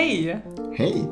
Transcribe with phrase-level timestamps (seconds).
[0.00, 0.40] Hej!
[0.72, 1.08] Hej!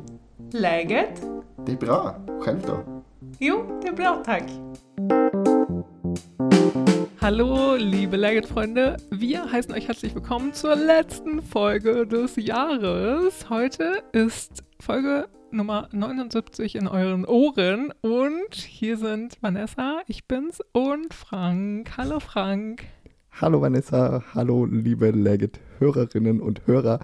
[0.53, 1.23] Läget?
[1.67, 2.15] Det är bra.
[2.41, 3.03] Själv då?
[3.39, 4.45] Jo, det är bra tack.
[7.21, 8.97] Hallo, liebe Läget-Freunde.
[9.11, 13.51] Wir heißen euch herzlich willkommen zur letzten Folge des Jahres.
[13.51, 21.13] Heute ist Folge Nummer 79 in euren Ohren und hier sind Vanessa, ich bin's und
[21.13, 21.91] Frank.
[21.99, 22.85] Hallo Frank.
[23.39, 27.01] Hallo Vanessa, hallo liebe Legit-Hörerinnen und Hörer.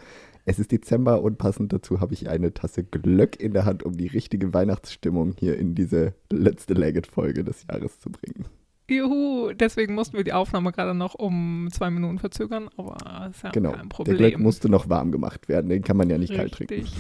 [0.47, 3.97] Es ist Dezember und passend dazu habe ich eine Tasse Glöck in der Hand, um
[3.97, 8.47] die richtige Weihnachtsstimmung hier in diese letzte Legit-Folge des Jahres zu bringen.
[8.91, 13.51] Juhu, deswegen mussten wir die Aufnahme gerade noch um zwei Minuten verzögern, aber ist ja
[13.51, 14.19] genau, kein Problem.
[14.19, 16.69] der Glöck musste noch warm gemacht werden, den kann man ja nicht Richtig.
[16.69, 16.93] kalt trinken.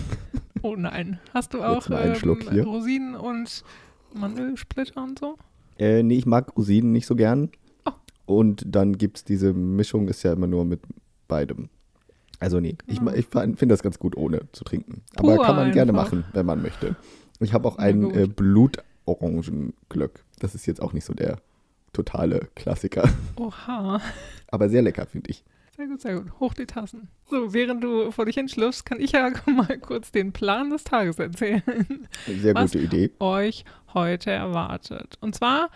[0.62, 1.18] Oh nein.
[1.34, 2.64] Hast du auch einen ähm.
[2.64, 3.62] Rosinen und
[4.14, 5.36] Mandelsplitter und so?
[5.78, 7.50] Äh, nee, ich mag Rosinen nicht so gern.
[7.84, 7.90] Oh.
[8.24, 10.80] Und dann gibt es diese Mischung, ist ja immer nur mit
[11.28, 11.68] beidem.
[12.40, 13.12] Also nee, ich, Genau.
[13.12, 15.02] ich finde das ganz gut, ohne zu trinken.
[15.16, 16.04] Aber Pur kann man gerne einfach.
[16.12, 16.96] machen, wenn man möchte.
[17.40, 18.16] Ich habe auch einen gut.
[18.16, 20.24] äh, Blutorangenglöck.
[20.38, 21.38] Das ist jetzt auch nicht so der
[21.92, 23.08] totale Klassiker.
[23.36, 24.00] Oha.
[24.48, 25.44] Aber sehr lecker, finde ich.
[25.76, 26.32] Sehr gut, sehr gut.
[26.38, 27.08] Hoch die Tassen.
[27.28, 31.18] So, während du vor dich hinschlürfst, kann ich ja mal kurz den Plan des Tages
[31.18, 31.62] erzählen.
[32.26, 32.72] Sehr Was?
[32.72, 33.10] gute Idee.
[33.18, 35.18] euch heute erwartet.
[35.20, 35.70] Und zwar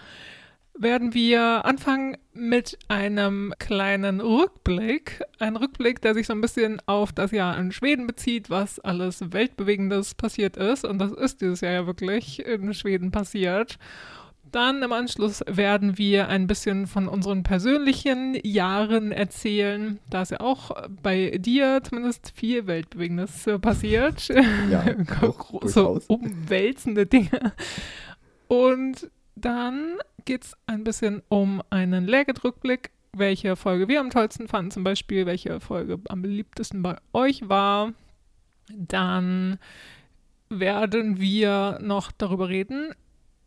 [0.81, 5.23] werden wir anfangen mit einem kleinen Rückblick.
[5.39, 9.33] Ein Rückblick, der sich so ein bisschen auf das Jahr in Schweden bezieht, was alles
[9.33, 10.85] Weltbewegendes passiert ist.
[10.85, 13.79] Und das ist dieses Jahr ja wirklich in Schweden passiert.
[14.53, 19.99] Dann im Anschluss werden wir ein bisschen von unseren persönlichen Jahren erzählen.
[20.09, 20.71] Da ist ja auch
[21.03, 24.29] bei dir zumindest viel Weltbewegendes äh, passiert.
[24.71, 24.85] Ja,
[25.21, 26.07] doch, große, durchaus.
[26.07, 27.53] umwälzende Dinge.
[28.47, 29.11] Und
[29.45, 34.85] dann geht es ein bisschen um einen Lehrgedrückblick, welche Folge wir am tollsten fanden, zum
[34.85, 37.93] Beispiel, welche Folge am beliebtesten bei euch war.
[38.75, 39.59] Dann
[40.51, 42.93] werden wir noch darüber reden,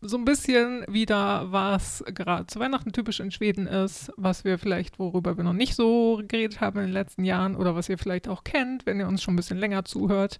[0.02, 4.98] so ein bisschen wieder, was gerade zu Weihnachten typisch in Schweden ist, was wir vielleicht,
[4.98, 8.27] worüber wir noch nicht so geredet haben in den letzten Jahren oder was ihr vielleicht
[8.27, 10.39] auch kennt, wenn ihr uns schon ein bisschen länger zuhört.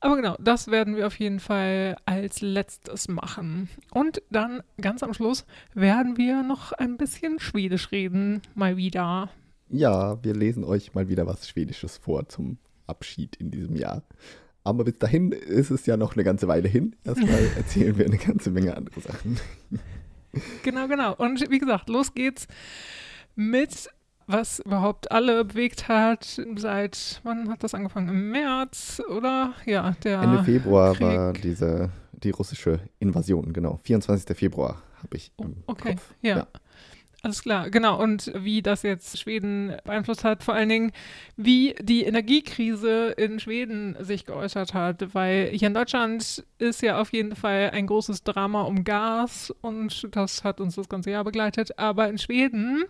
[0.00, 3.68] Aber genau, das werden wir auf jeden Fall als letztes machen.
[3.92, 5.44] Und dann ganz am Schluss
[5.74, 9.28] werden wir noch ein bisschen Schwedisch reden, mal wieder.
[9.68, 12.56] Ja, wir lesen euch mal wieder was Schwedisches vor zum
[12.86, 14.02] Abschied in diesem Jahr.
[14.64, 16.96] Aber bis dahin ist es ja noch eine ganze Weile hin.
[17.04, 19.38] Erstmal erzählen wir eine ganze Menge andere Sachen.
[20.62, 21.14] Genau, genau.
[21.14, 22.46] Und wie gesagt, los geht's
[23.34, 23.88] mit,
[24.32, 26.40] was überhaupt alle bewegt hat.
[26.56, 28.08] Seit, wann hat das angefangen?
[28.08, 29.54] Im März, oder?
[29.66, 30.22] Ja, der.
[30.22, 31.06] Ende Februar Krieg.
[31.06, 33.78] war diese, die russische Invasion, genau.
[33.84, 34.36] 24.
[34.36, 36.14] Februar habe ich Oh, im okay, Kopf.
[36.22, 36.36] ja.
[36.38, 36.46] Ja.
[37.22, 38.00] Alles klar, genau.
[38.02, 40.92] Und wie das jetzt Schweden beeinflusst hat, vor allen Dingen,
[41.36, 47.12] wie die Energiekrise in Schweden sich geäußert hat, weil hier in Deutschland ist ja auf
[47.12, 51.78] jeden Fall ein großes Drama um Gas und das hat uns das ganze Jahr begleitet.
[51.78, 52.84] Aber in Schweden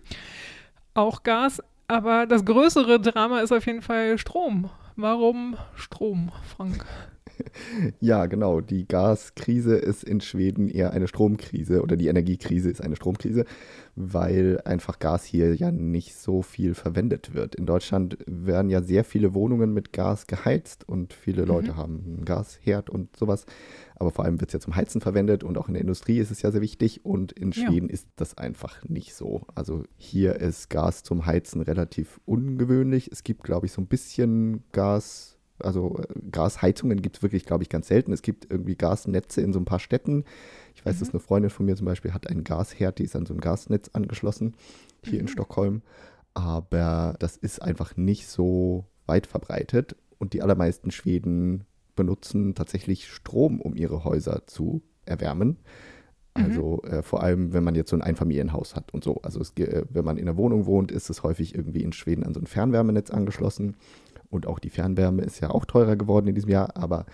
[0.95, 4.71] auch Gas, aber das größere Drama ist auf jeden Fall Strom.
[4.97, 6.85] Warum Strom, Frank?
[8.01, 8.61] Ja, genau.
[8.61, 13.45] Die Gaskrise ist in Schweden eher eine Stromkrise oder die Energiekrise ist eine Stromkrise,
[13.97, 17.55] weil einfach Gas hier ja nicht so viel verwendet wird.
[17.55, 22.25] In Deutschland werden ja sehr viele Wohnungen mit Gas geheizt und viele Leute haben einen
[22.25, 23.47] Gasherd und sowas.
[23.97, 26.31] Aber vor allem wird es ja zum Heizen verwendet und auch in der Industrie ist
[26.31, 27.05] es ja sehr wichtig.
[27.05, 27.67] Und in Ja.
[27.67, 29.43] Schweden ist das einfach nicht so.
[29.55, 33.11] Also hier ist Gas zum Heizen relativ ungewöhnlich.
[33.13, 35.30] Es gibt, glaube ich, so ein bisschen Gas.
[35.65, 38.13] Also äh, Gasheizungen gibt es wirklich, glaube ich, ganz selten.
[38.13, 40.25] Es gibt irgendwie Gasnetze in so ein paar Städten.
[40.75, 43.27] Ich weiß, dass eine Freundin von mir zum Beispiel hat einen Gasherd, die ist an
[43.27, 44.55] so ein Gasnetz angeschlossen,
[45.05, 45.83] hier in Stockholm.
[46.35, 49.97] Aber das ist einfach nicht so weit verbreitet.
[50.19, 51.65] Und die allermeisten Schweden
[51.97, 55.59] benutzen tatsächlich Strom, um ihre Häuser zu erwärmen.
[56.35, 59.21] Also äh, vor allem, wenn man jetzt so ein Einfamilienhaus hat und so.
[59.23, 62.25] Also es, äh, wenn man in einer Wohnung wohnt, ist es häufig irgendwie in Schweden
[62.25, 63.77] an so ein Fernwärmenetz angeschlossen.
[64.31, 66.77] Und auch die Fernwärme ist ja auch teurer geworden in diesem Jahr.
[66.77, 67.07] Aber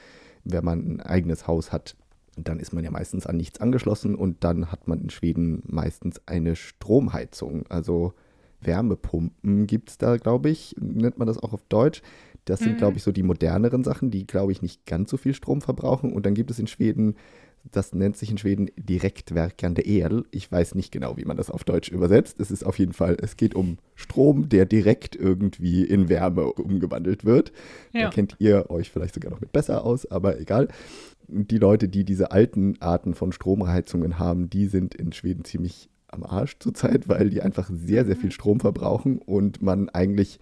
[0.44, 1.96] wenn man ein eigenes Haus hat,
[2.36, 6.20] dann ist man ja meistens an nichts angeschlossen und dann hat man in Schweden meistens
[6.26, 7.64] eine Stromheizung.
[7.70, 8.12] Also
[8.60, 12.02] Wärmepumpen gibt es da, glaube ich, nennt man das auch auf Deutsch.
[12.44, 12.76] Das sind, Mhm.
[12.76, 16.12] glaube ich, so die moderneren Sachen, die, glaube ich, nicht ganz so viel Strom verbrauchen.
[16.12, 17.16] Und dann gibt es in Schweden,
[17.72, 20.24] das nennt sich in Schweden direktverkende El.
[20.30, 22.40] Ich weiß nicht genau, wie man das auf Deutsch übersetzt.
[22.40, 27.24] Es ist auf jeden Fall, es geht um Strom, der direkt irgendwie in Wärme umgewandelt
[27.24, 27.52] wird.
[27.92, 28.02] Ja.
[28.02, 30.68] Da kennt ihr euch vielleicht sogar noch mit besser aus, aber egal.
[31.28, 36.22] Die Leute, die diese alten Arten von Stromheizungen haben, die sind in Schweden ziemlich am
[36.22, 40.38] Arsch zurzeit, weil die einfach sehr, sehr viel Strom verbrauchen und man eigentlich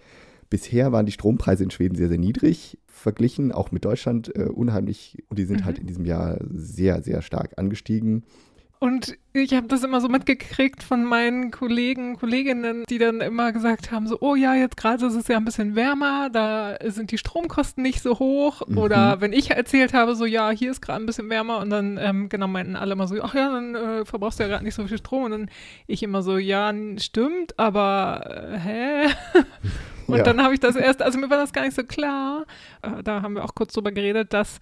[0.55, 5.21] Bisher waren die Strompreise in Schweden sehr, sehr niedrig, verglichen auch mit Deutschland äh, unheimlich.
[5.27, 5.65] Und die sind Mhm.
[5.65, 8.23] halt in diesem Jahr sehr, sehr stark angestiegen.
[8.79, 13.91] Und ich habe das immer so mitgekriegt von meinen Kollegen, Kolleginnen, die dann immer gesagt
[13.91, 17.17] haben, so, oh ja, jetzt gerade ist es ja ein bisschen wärmer, da sind die
[17.17, 18.61] Stromkosten nicht so hoch.
[18.67, 18.77] Mhm.
[18.77, 21.97] Oder wenn ich erzählt habe, so, ja, hier ist gerade ein bisschen wärmer und dann,
[21.97, 24.75] ähm, genau, meinten alle immer so, ach ja, dann äh, verbrauchst du ja gerade nicht
[24.75, 25.23] so viel Strom.
[25.23, 25.49] Und dann
[25.87, 29.05] ich immer so, ja, stimmt, aber äh, hä?
[30.07, 30.23] Und Ja.
[30.23, 32.45] dann habe ich das erst, also mir war das gar nicht so klar.
[32.83, 34.59] Äh, da haben wir auch kurz drüber geredet, dass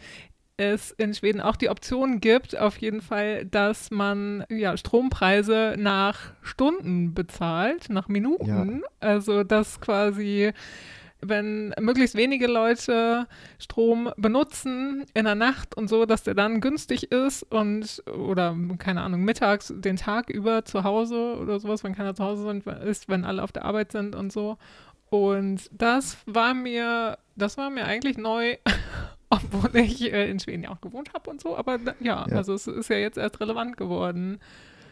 [0.58, 6.20] es in Schweden auch die Option gibt, auf jeden Fall, dass man ja, Strompreise nach
[6.42, 8.84] Stunden bezahlt, nach Minuten.
[9.00, 10.52] Also dass quasi,
[11.22, 13.28] wenn möglichst wenige Leute
[13.58, 19.02] Strom benutzen in der Nacht und so, dass der dann günstig ist und oder keine
[19.02, 23.10] Ahnung, mittags den Tag über zu Hause oder sowas, wenn keiner zu Hause sind, ist,
[23.10, 24.58] wenn alle auf der Arbeit sind und so.
[25.10, 28.58] Und das war mir, das war mir eigentlich neu,
[29.52, 31.56] obwohl ich äh, in Schweden ja auch gewohnt habe und so.
[31.58, 32.36] Aber da, ja, Ja.
[32.38, 34.40] also es ist ja jetzt erst relevant geworden.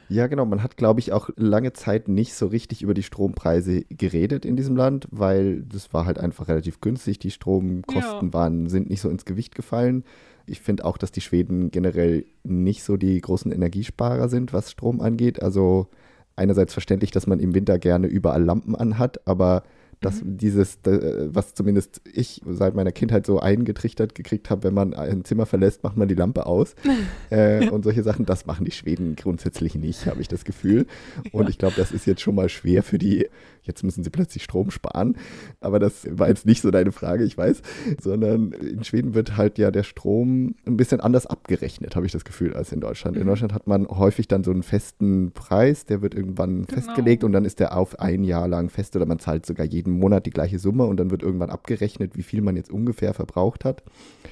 [0.09, 0.45] Ja, genau.
[0.45, 4.57] Man hat, glaube ich, auch lange Zeit nicht so richtig über die Strompreise geredet in
[4.57, 7.19] diesem Land, weil das war halt einfach relativ günstig.
[7.19, 8.33] Die Stromkosten Ja.
[8.33, 10.03] waren, sind nicht so ins Gewicht gefallen.
[10.47, 14.99] Ich finde auch, dass die Schweden generell nicht so die großen Energiesparer sind, was Strom
[14.99, 15.41] angeht.
[15.41, 15.87] Also
[16.35, 19.63] einerseits verständlich, dass man im Winter gerne überall Lampen anhat, aber
[20.01, 24.93] das, dieses, äh, was zumindest ich seit meiner Kindheit so eingetrichtert gekriegt habe, wenn man
[24.95, 26.75] ein Zimmer verlässt, macht man die Lampe aus.
[27.29, 30.87] äh, und solche Sachen, das machen die Schweden grundsätzlich nicht, habe ich das Gefühl.
[31.31, 31.49] Und Ja.
[31.49, 33.27] ich glaube, das ist jetzt schon mal schwer für die,
[33.63, 35.17] jetzt müssen sie plötzlich Strom sparen.
[35.59, 37.61] Aber das war jetzt nicht so deine Frage, ich weiß.
[38.01, 42.25] Sondern in Schweden wird halt ja der Strom ein bisschen anders abgerechnet, habe ich das
[42.25, 43.17] Gefühl, als in Deutschland.
[43.17, 43.27] In Mhm.
[43.27, 46.81] Deutschland hat man häufig dann so einen festen Preis, der wird irgendwann Genau.
[46.81, 49.93] festgelegt und dann ist der auf ein Jahr lang fest oder man zahlt sogar jeden
[49.99, 53.65] Monat die gleiche Summe und dann wird irgendwann abgerechnet, wie viel man jetzt ungefähr verbraucht
[53.65, 53.83] hat.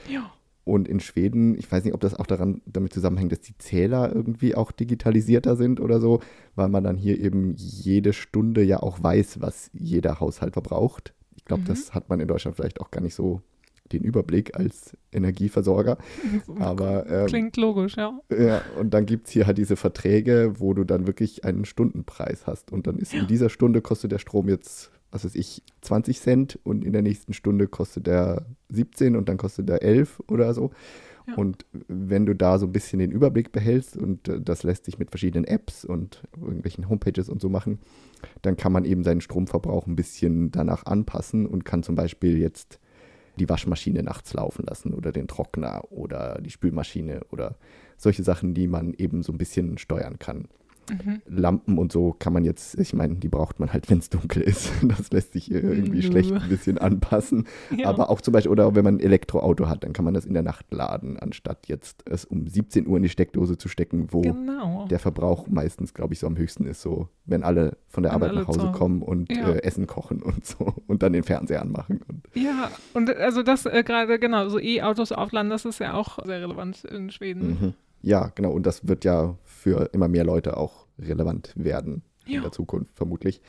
[0.10, 0.32] Ja.
[0.70, 4.14] Und in Schweden, ich weiß nicht, ob das auch daran damit zusammenhängt, dass die Zähler
[4.16, 6.20] irgendwie auch digitalisierter sind oder so,
[6.56, 11.14] weil man dann hier eben jede Stunde ja auch weiß, was jeder Haushalt verbraucht.
[11.36, 11.68] Ich glaube, Mhm.
[11.68, 13.42] das hat man in Deutschland vielleicht auch gar nicht so
[13.92, 15.98] den Überblick als Energieversorger.
[16.60, 18.20] Aber ähm, Klingt logisch, ja.
[18.30, 22.46] ja, und dann gibt es hier halt diese Verträge, wo du dann wirklich einen Stundenpreis
[22.46, 22.72] hast.
[22.72, 26.60] Und dann ist in dieser Stunde kostet der Strom jetzt, was weiß ich, 20 Cent
[26.64, 30.72] und in der nächsten Stunde kostet der 17 und dann kostet der 11 oder so.
[31.28, 31.36] Ja.
[31.36, 35.00] Und wenn du da so ein bisschen den Überblick behältst und äh, das lässt sich
[35.00, 37.80] mit verschiedenen Apps und irgendwelchen Homepages und so machen,
[38.42, 42.80] dann kann man eben seinen Stromverbrauch ein bisschen danach anpassen und kann zum Beispiel jetzt
[43.40, 47.58] die Waschmaschine nachts laufen lassen oder den Trockner oder die Spülmaschine oder
[47.98, 50.48] solche Sachen, die man eben so ein bisschen steuern kann.
[50.92, 51.22] Mhm.
[51.28, 54.42] Lampen und so kann man jetzt, ich meine, die braucht man halt, wenn es dunkel
[54.44, 54.72] ist.
[54.90, 57.46] Das lässt sich äh, irgendwie schlecht ein bisschen anpassen.
[57.76, 57.90] Ja.
[57.90, 60.34] Aber auch zum Beispiel, oder wenn man ein Elektroauto hat, dann kann man das in
[60.34, 64.22] der Nacht laden, anstatt jetzt es um 17 Uhr in die Steckdose zu stecken, wo
[64.22, 64.86] genau.
[64.90, 68.24] der Verbrauch meistens, glaube ich, so am höchsten ist, so wenn alle von der Wenn
[68.24, 69.50] Arbeit nach Hause zu- kommen und Ja.
[69.50, 72.02] äh, Essen kochen und so und dann den Fernseher anmachen.
[72.08, 76.18] Und, Ja, und also das äh, gerade, genau, so E-Autos aufladen, das ist ja auch
[76.26, 77.48] sehr relevant in Schweden.
[77.62, 77.74] Mhm.
[78.02, 78.52] Ja, genau.
[78.52, 82.42] Und das wird ja für immer mehr Leute auch relevant werden in Ja.
[82.42, 83.42] der Zukunft, vermutlich.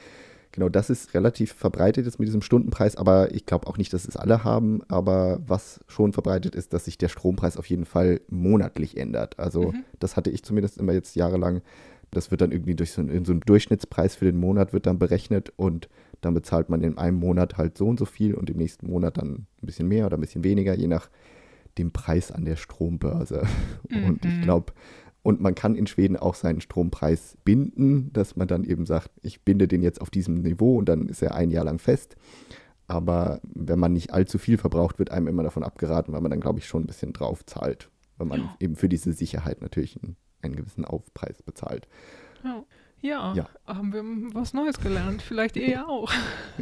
[0.52, 4.08] Genau, das ist relativ verbreitet jetzt mit diesem Stundenpreis, aber ich glaube auch nicht, dass
[4.08, 4.80] es alle haben.
[4.88, 9.38] Aber was schon verbreitet ist, dass sich der Strompreis auf jeden Fall monatlich ändert.
[9.38, 9.84] Also Mhm.
[10.00, 11.62] das hatte ich zumindest immer jetzt jahrelang.
[12.10, 14.98] Das wird dann irgendwie durch so, einen- so einen Durchschnittspreis für den Monat wird dann
[14.98, 15.88] berechnet und
[16.20, 19.18] dann bezahlt man in einem Monat halt so und so viel und im nächsten Monat
[19.18, 21.08] dann ein bisschen mehr oder ein bisschen weniger, je nach
[21.80, 23.42] dem Preis an der Strombörse.
[23.90, 24.42] Und ich Mhm.
[24.42, 24.72] glaube,
[25.22, 29.42] und man kann in Schweden auch seinen Strompreis binden, dass man dann eben sagt, ich
[29.42, 32.16] binde den jetzt auf diesem Niveau und dann ist er ein Jahr lang fest.
[32.86, 36.40] Aber wenn man nicht allzu viel verbraucht, wird einem immer davon abgeraten, weil man dann,
[36.40, 37.90] glaube ich, schon ein bisschen drauf zahlt.
[38.16, 38.56] Weil man Ja.
[38.60, 41.86] eben für diese Sicherheit natürlich einen, einen gewissen Aufpreis bezahlt.
[42.42, 42.64] Ja.
[43.02, 43.48] Ja, Ja.
[43.66, 44.02] haben wir
[44.34, 45.22] was Neues gelernt.
[45.22, 46.10] Vielleicht ihr auch.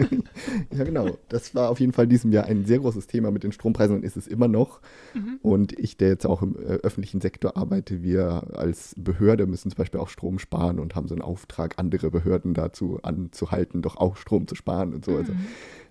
[0.72, 1.18] Ja, genau.
[1.28, 4.04] Das war auf jeden Fall diesem Jahr ein sehr großes Thema mit den Strompreisen und
[4.04, 4.80] ist es immer noch.
[5.14, 5.38] Mhm.
[5.42, 9.76] Und ich, der jetzt auch im äh, öffentlichen Sektor arbeite, wir als Behörde müssen zum
[9.78, 14.16] Beispiel auch Strom sparen und haben so einen Auftrag, andere Behörden dazu anzuhalten, doch auch
[14.16, 15.16] Strom zu sparen und so.
[15.16, 15.46] Also Mhm.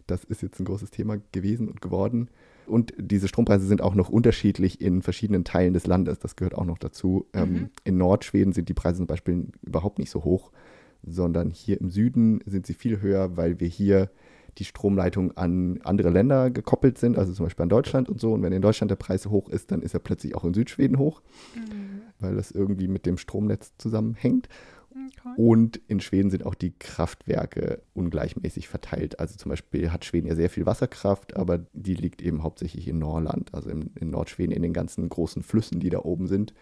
[0.07, 2.29] das ist jetzt ein großes Thema gewesen und geworden.
[2.67, 6.19] Und diese Strompreise sind auch noch unterschiedlich in verschiedenen Teilen des Landes.
[6.19, 7.25] Das gehört auch noch dazu.
[7.33, 7.69] Ähm, Mhm.
[7.83, 10.51] in Nordschweden sind die Preise zum Beispiel überhaupt nicht so hoch,
[11.03, 14.09] sondern hier im Süden sind sie viel höher, weil wir hier
[14.57, 18.33] die Stromleitung an andere Länder gekoppelt sind, also zum Beispiel an Deutschland und so.
[18.33, 20.97] Und wenn in Deutschland der Preis hoch ist, dann ist er plötzlich auch in Südschweden
[20.97, 21.21] hoch,
[21.55, 22.01] Mhm.
[22.19, 24.49] weil das irgendwie mit dem Stromnetz zusammenhängt.
[25.05, 25.33] Okay.
[25.37, 29.19] Und in Schweden sind auch die Kraftwerke ungleichmäßig verteilt.
[29.19, 32.99] Also zum Beispiel hat Schweden ja sehr viel Wasserkraft, aber die liegt eben hauptsächlich in
[32.99, 36.53] Norrland, also in, in Nordschweden, in den ganzen großen Flüssen, die da oben sind.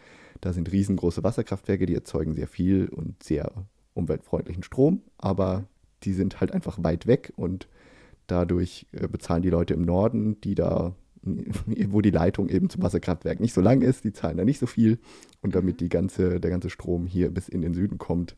[0.42, 3.51] Da sind riesengroße Wasserkraftwerke, die erzeugen sehr viel und sehr
[3.94, 5.65] umweltfreundlichen Strom, aber
[6.04, 7.68] die sind halt einfach weit weg und
[8.27, 10.96] dadurch äh, bezahlen die Leute im Norden, die da,
[11.89, 14.67] wo die Leitung eben zum Wasserkraftwerk nicht so lang ist, die zahlen da nicht so
[14.67, 15.00] viel.
[15.41, 18.36] Und damit die ganze, der ganze Strom hier bis in den Süden kommt,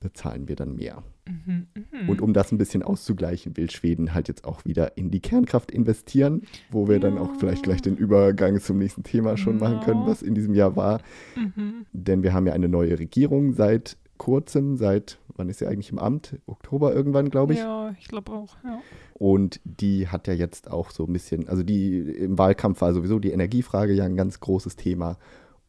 [0.00, 1.02] bezahlen wir dann mehr.
[1.26, 2.08] Mhm, mhm.
[2.08, 5.70] Und um das ein bisschen auszugleichen, will Schweden halt jetzt auch wieder in die Kernkraft
[5.70, 10.02] investieren, wo wir dann auch vielleicht gleich den Übergang zum nächsten Thema schon machen können,
[10.02, 10.06] Ja.
[10.08, 11.00] was in diesem Jahr war.
[11.34, 11.86] Mhm.
[11.92, 15.98] Denn wir haben ja eine neue Regierung seit kurzem, seit, wann ist sie eigentlich im
[15.98, 16.36] Amt?
[16.46, 17.58] Oktober irgendwann, glaube ich.
[17.58, 18.80] Ja, ich glaube auch, ja.
[19.14, 23.18] Und die hat ja jetzt auch so ein bisschen, also die im Wahlkampf war sowieso
[23.18, 25.18] die Energiefrage ja ein ganz großes Thema.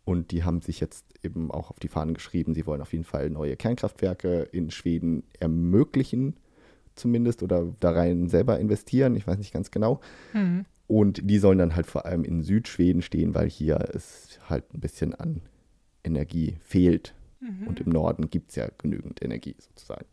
[0.04, 3.04] Und die haben sich jetzt eben auch auf die Fahnen geschrieben, sie wollen auf jeden
[3.04, 6.38] Fall neue Kernkraftwerke in Schweden ermöglichen,
[6.96, 10.00] zumindest, oder da rein selber investieren, ich weiß nicht ganz genau.
[10.34, 10.66] Mhm.
[10.88, 14.80] Und die sollen dann halt vor allem in Südschweden stehen, weil hier es halt ein
[14.80, 15.42] bisschen an
[16.04, 17.14] Energie fehlt.
[17.40, 17.68] Mhm.
[17.68, 20.06] Und im Norden gibt es ja genügend Energie sozusagen.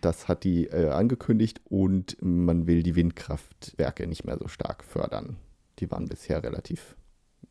[0.00, 5.36] Das hat die äh, angekündigt und man will die Windkraftwerke nicht mehr so stark fördern.
[5.80, 6.96] Die waren bisher relativ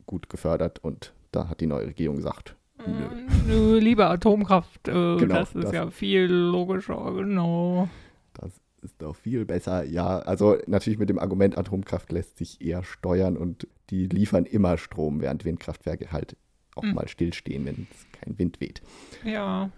[0.06, 2.86] gut gefördert und da hat die neue Regierung gesagt, nö.
[2.86, 4.88] Äh, Nö, lieber Atomkraft.
[4.88, 7.90] Äh, Genau, das ist das- ja viel logischer, genau.
[8.34, 8.52] Das
[8.82, 9.84] ist doch viel besser.
[9.84, 14.78] Ja, also natürlich mit dem Argument, Atomkraft lässt sich eher steuern und die liefern immer
[14.78, 16.38] Strom, während Windkraftwerke halt
[16.76, 16.94] auch Hm.
[16.94, 18.82] mal stillstehen, wenn es kein Wind weht.
[19.24, 19.70] Ja,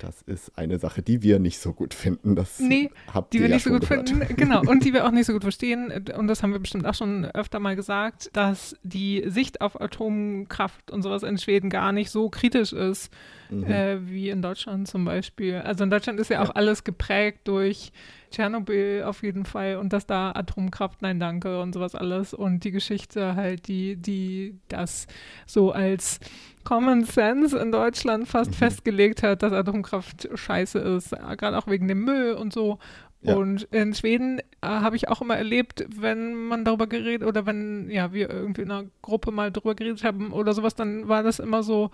[0.00, 2.34] Das ist eine Sache, die wir nicht so gut finden.
[2.34, 4.08] Das Nee, habt die ihr wir ja nicht so gut gehört.
[4.08, 4.34] finden.
[4.36, 5.92] Genau, und die wir auch nicht so gut verstehen.
[6.16, 10.90] Und das haben wir bestimmt auch schon öfter mal gesagt, dass die Sicht auf Atomkraft
[10.90, 13.12] und sowas in Schweden gar nicht so kritisch ist,
[13.50, 13.64] Mhm.
[13.64, 15.56] äh, wie in Deutschland zum Beispiel.
[15.56, 16.54] Also in Deutschland ist ja auch Ja.
[16.54, 17.90] alles geprägt durch
[18.30, 22.70] Tschernobyl auf jeden Fall und dass da Atomkraft, nein danke und sowas alles und die
[22.70, 25.08] Geschichte halt, die, die das
[25.46, 26.20] so als
[26.62, 28.54] Common Sense in Deutschland fast Mhm.
[28.54, 29.89] festgelegt hat, dass Atomkraft
[30.34, 32.78] scheiße ist, gerade auch wegen dem Müll und so.
[33.22, 33.34] Ja.
[33.36, 37.90] Und in Schweden äh, habe ich auch immer erlebt, wenn man darüber geredet oder wenn
[37.90, 41.38] ja wir irgendwie in einer Gruppe mal drüber geredet haben oder sowas, dann war das
[41.38, 41.90] immer so,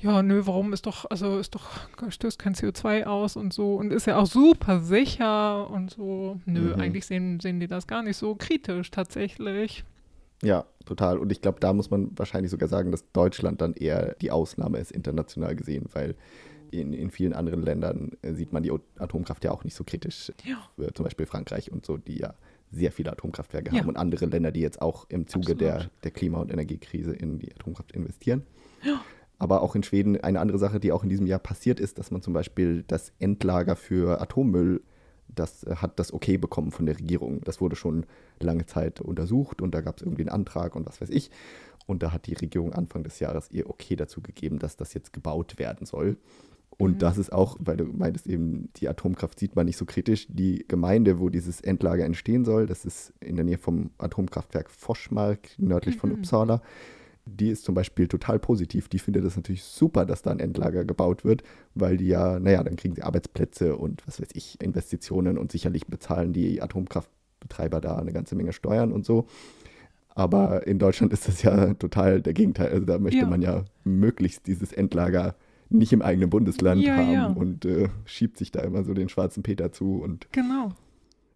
[0.00, 1.68] ja, nö, warum ist doch, also ist doch,
[2.08, 6.40] stößt kein CO2 aus und so und ist ja auch super sicher und so.
[6.46, 6.80] Nö, Mhm.
[6.80, 9.84] eigentlich sehen, sehen die das gar nicht so kritisch tatsächlich.
[10.42, 11.18] Ja, total.
[11.18, 14.78] Und ich glaube, da muss man wahrscheinlich sogar sagen, dass Deutschland dann eher die Ausnahme
[14.78, 16.14] ist, international gesehen, weil
[16.70, 20.32] in, in vielen anderen Ländern äh, sieht man die Atomkraft ja auch nicht so kritisch.
[20.44, 20.58] Ja.
[20.94, 22.34] Zum Beispiel Frankreich und so, die ja
[22.70, 23.80] sehr viele Atomkraftwerke Ja.
[23.80, 26.04] haben und andere Länder, die jetzt auch im Zuge der, Absolut.
[26.04, 28.46] der Klima- und Energiekrise in die Atomkraft investieren.
[28.82, 29.00] Ja.
[29.38, 32.10] Aber auch in Schweden eine andere Sache, die auch in diesem Jahr passiert ist, dass
[32.10, 34.82] man zum Beispiel das Endlager für Atommüll,
[35.28, 37.40] das äh, hat das Okay bekommen von der Regierung.
[37.42, 38.06] Das wurde schon
[38.38, 41.30] lange Zeit untersucht und da gab es irgendwie einen Antrag und was weiß ich.
[41.86, 45.12] Und da hat die Regierung Anfang des Jahres ihr Okay dazu gegeben, dass das jetzt
[45.12, 46.18] gebaut werden soll.
[46.78, 46.98] Und Mhm.
[46.98, 50.26] das ist auch, weil du meintest eben, die Atomkraft sieht man nicht so kritisch.
[50.30, 55.40] Die Gemeinde, wo dieses Endlager entstehen soll, das ist in der Nähe vom Atomkraftwerk Foschmark,
[55.58, 56.16] nördlich von Mhm.
[56.16, 56.62] Uppsala.
[57.26, 58.88] Die ist zum Beispiel total positiv.
[58.88, 61.42] Die findet es natürlich super, dass da ein Endlager gebaut wird,
[61.74, 65.86] weil die ja, naja, dann kriegen sie Arbeitsplätze und was weiß ich, Investitionen und sicherlich
[65.86, 69.26] bezahlen die Atomkraftbetreiber da eine ganze Menge Steuern und so.
[70.14, 72.70] Aber in Deutschland ist das ja total der Gegenteil.
[72.72, 73.26] Also da möchte Ja.
[73.28, 75.34] man ja möglichst dieses Endlager
[75.70, 77.26] nicht im eigenen Bundesland Ja, haben ja.
[77.26, 80.00] und äh, schiebt sich da immer so den schwarzen Peter zu.
[80.02, 80.70] Und Genau.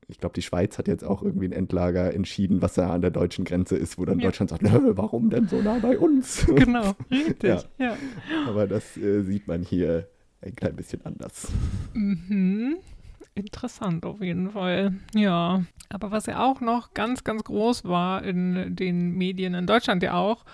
[0.09, 3.11] ich glaube, die Schweiz hat jetzt auch irgendwie ein Endlager entschieden, was da an der
[3.11, 4.27] deutschen Grenze ist, wo dann Ja.
[4.27, 6.47] Deutschland sagt, "Nö, warum denn so nah bei uns?
[6.55, 7.67] Genau, richtig.
[7.79, 7.87] Ja.
[7.87, 7.97] ja.
[8.49, 10.09] Aber das äh, sieht man hier
[10.43, 11.51] ein klein bisschen anders.
[11.95, 12.77] Mhm.
[13.37, 14.95] Interessant auf jeden Fall.
[15.15, 15.65] Ja.
[15.89, 20.15] Aber was ja auch noch ganz, ganz groß war in den Medien in Deutschland ja
[20.15, 20.45] auch,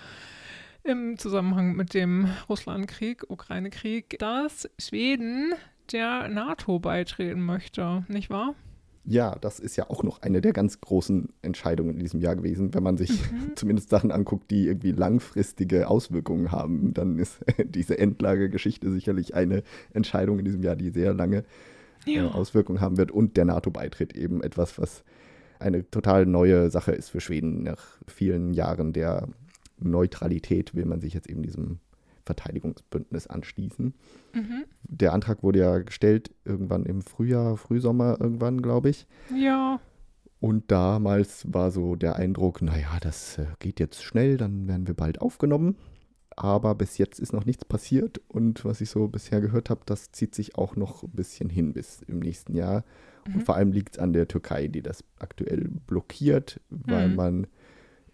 [0.85, 5.53] im Zusammenhang mit dem Russlandkrieg, Ukraine-Krieg, dass Schweden
[5.93, 8.55] der NATO beitreten möchte, nicht wahr?
[9.05, 12.75] Ja, das ist ja auch noch eine der ganz großen Entscheidungen in diesem Jahr gewesen.
[12.75, 13.53] Wenn man sich Mhm.
[13.57, 19.63] zumindest Sachen anguckt, die irgendwie langfristige Auswirkungen haben, dann ist diese Endlagergeschichte sicherlich eine
[19.95, 21.45] Entscheidung in diesem Jahr, die sehr lange
[22.07, 23.11] äh, Auswirkungen haben wird.
[23.11, 25.03] Und der NATO-Beitritt eben etwas, was
[25.59, 27.63] eine total neue Sache ist für Schweden.
[27.65, 29.29] Nach vielen Jahren der
[29.81, 31.79] Neutralität will man sich jetzt eben diesem
[32.25, 33.95] Verteidigungsbündnis anschließen.
[34.35, 34.65] Mhm.
[34.83, 39.07] Der Antrag wurde ja gestellt irgendwann im Frühjahr, Frühsommer irgendwann, glaube ich.
[39.35, 39.81] Ja.
[40.39, 44.95] Und damals war so der Eindruck, naja, das äh, geht jetzt schnell, dann werden wir
[44.95, 45.77] bald aufgenommen.
[46.37, 50.11] aber bis jetzt ist noch nichts passiert und was ich so bisher gehört habe, das
[50.13, 52.85] zieht sich auch noch ein bisschen hin bis im nächsten Jahr.
[53.27, 53.35] Mhm.
[53.35, 57.17] Und vor allem liegt es an der Türkei, die das aktuell blockiert, weil mhm.
[57.17, 57.47] man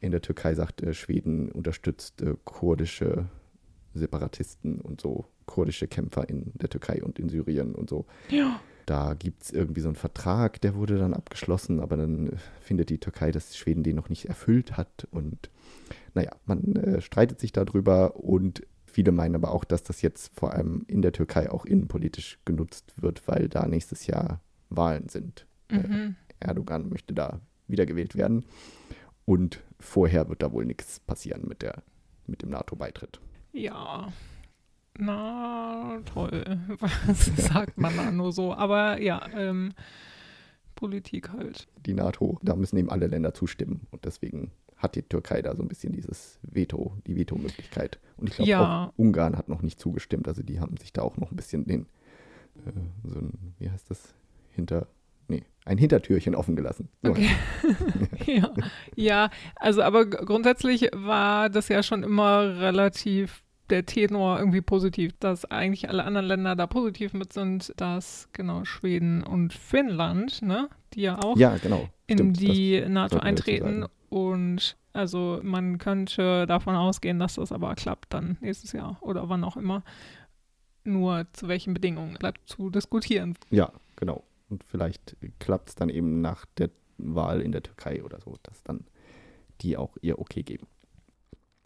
[0.06, 3.26] in der Türkei sagt, äh, Schweden unterstützt äh, kurdische
[3.94, 8.06] Separatisten und so, kurdische Kämpfer in der Türkei und in Syrien und so.
[8.30, 8.60] Ja.
[8.86, 12.90] Da gibt es irgendwie so einen Vertrag, der wurde dann abgeschlossen, aber dann äh, findet
[12.90, 15.08] die Türkei, dass Schweden den noch nicht erfüllt hat.
[15.10, 15.50] Und
[16.14, 20.52] naja, man äh, streitet sich darüber und viele meinen aber auch, dass das jetzt vor
[20.52, 25.46] allem in der Türkei auch innenpolitisch genutzt wird, weil da nächstes Jahr Wahlen sind.
[25.70, 26.16] Mhm.
[26.40, 28.44] Äh, Erdogan möchte da wiedergewählt werden.
[29.24, 31.82] Und vorher wird da wohl nichts passieren mit, der,
[32.26, 33.20] mit dem NATO-Beitritt.
[33.52, 34.12] Ja,
[34.98, 36.58] na toll.
[36.78, 38.54] Was sagt man da nur so?
[38.54, 39.72] Aber ja, ähm,
[40.74, 41.68] Politik halt.
[41.84, 43.86] Die NATO, da müssen eben alle Länder zustimmen.
[43.90, 47.98] Und deswegen hat die Türkei da so ein bisschen dieses Veto, die Veto-Möglichkeit.
[48.16, 48.92] Und ich glaube, ja.
[48.96, 50.28] Ungarn hat noch nicht zugestimmt.
[50.28, 51.86] Also die haben sich da auch noch ein bisschen den,
[52.66, 52.72] äh,
[53.04, 54.14] so ein, wie heißt das,
[54.50, 54.86] hinter,
[55.28, 56.88] nee, ein Hintertürchen offen gelassen.
[57.02, 57.10] So.
[57.10, 57.30] Okay.
[58.26, 58.54] ja.
[58.94, 65.44] ja, also aber grundsätzlich war das ja schon immer relativ der Tenor irgendwie positiv, dass
[65.44, 71.02] eigentlich alle anderen Länder da positiv mit sind, dass genau Schweden und Finnland, ne, die
[71.02, 71.88] ja auch ja, genau.
[72.06, 78.14] in Stimmt, die NATO eintreten und also man könnte davon ausgehen, dass das aber klappt
[78.14, 79.82] dann nächstes Jahr oder wann auch immer.
[80.84, 83.36] Nur zu welchen Bedingungen bleibt zu diskutieren.
[83.50, 84.22] Ja, genau.
[84.48, 88.62] Und vielleicht klappt es dann eben nach der Wahl in der Türkei oder so, dass
[88.62, 88.86] dann
[89.60, 90.66] die auch ihr Okay geben.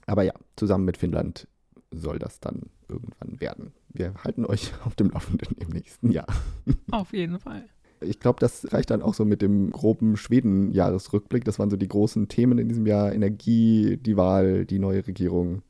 [0.06, 1.46] Aber ja, zusammen mit Finnland
[1.90, 3.72] soll das dann irgendwann werden.
[3.88, 6.26] Wir halten euch auf dem Laufenden im nächsten Jahr.
[6.90, 7.64] Auf jeden Fall.
[8.00, 11.44] Ich glaube, das reicht dann auch so mit dem groben Schweden-Jahresrückblick.
[11.44, 13.12] Das waren so die großen Themen in diesem Jahr.
[13.12, 15.62] Energie, die Wahl, die neue Regierung,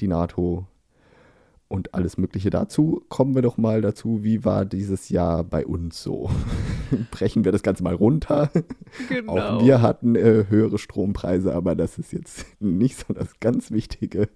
[0.00, 0.66] die NATO,
[1.68, 3.04] und alles Mögliche dazu.
[3.08, 6.30] Kommen wir doch mal dazu, wie war dieses Jahr bei uns so?
[7.10, 8.50] Brechen wir das Ganze mal runter.
[9.08, 9.38] Genau.
[9.38, 14.28] Auch wir hatten äh, höhere Strompreise, aber das ist jetzt nicht so das ganz Wichtige.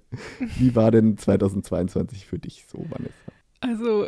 [0.58, 3.14] Wie war denn 2022 für dich so, Vanessa?
[3.60, 4.06] Also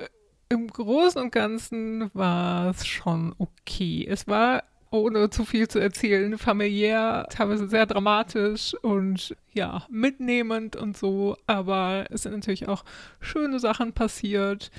[0.49, 4.07] im Großen und Ganzen war es schon okay.
[4.09, 10.97] Es war ohne zu viel zu erzählen, familiär, teilweise sehr dramatisch und ja, mitnehmend und
[10.97, 11.37] so.
[11.47, 12.85] Aber es sind natürlich auch
[13.21, 14.71] schöne Sachen passiert.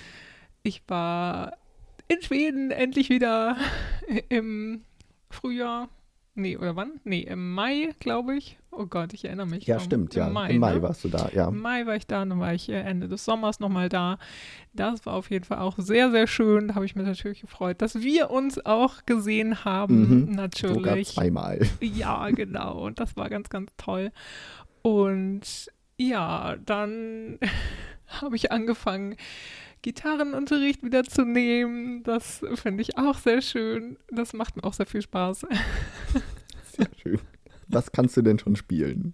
[0.61, 1.57] Ich war
[2.07, 3.57] in Schweden endlich wieder
[4.29, 4.83] im
[5.29, 5.89] Frühjahr
[6.35, 6.99] Nee, oder wann?
[7.03, 8.57] Nee, im Mai, glaube ich.
[8.71, 9.67] Oh Gott, ich erinnere mich.
[9.67, 10.27] Ja, um, stimmt, ja.
[10.27, 10.81] Im Mai, Im Mai ne?
[10.81, 11.47] warst du da, ja.
[11.49, 14.17] Im Mai war ich da, dann war ich äh, Ende des Sommers nochmal da.
[14.73, 16.69] Das war auf jeden Fall auch sehr, sehr schön.
[16.69, 20.73] Da habe ich mich natürlich gefreut, dass wir uns auch gesehen haben, mhm, natürlich.
[20.73, 21.59] Sogar zweimal.
[21.81, 22.83] Ja, genau.
[22.83, 24.11] Und das war ganz, ganz toll.
[24.81, 27.37] Und ja, dann
[28.07, 29.17] habe ich angefangen,
[29.83, 32.01] Gitarrenunterricht wieder zu nehmen.
[32.03, 33.97] Das finde ich auch sehr schön.
[34.09, 35.45] Das macht mir auch sehr viel Spaß.
[36.75, 37.19] Sehr schön.
[37.67, 39.13] Was kannst du denn schon spielen?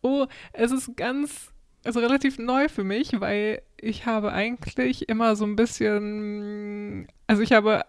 [0.00, 1.52] Oh, es ist ganz,
[1.84, 7.52] also relativ neu für mich, weil ich habe eigentlich immer so ein bisschen, also ich
[7.52, 7.84] habe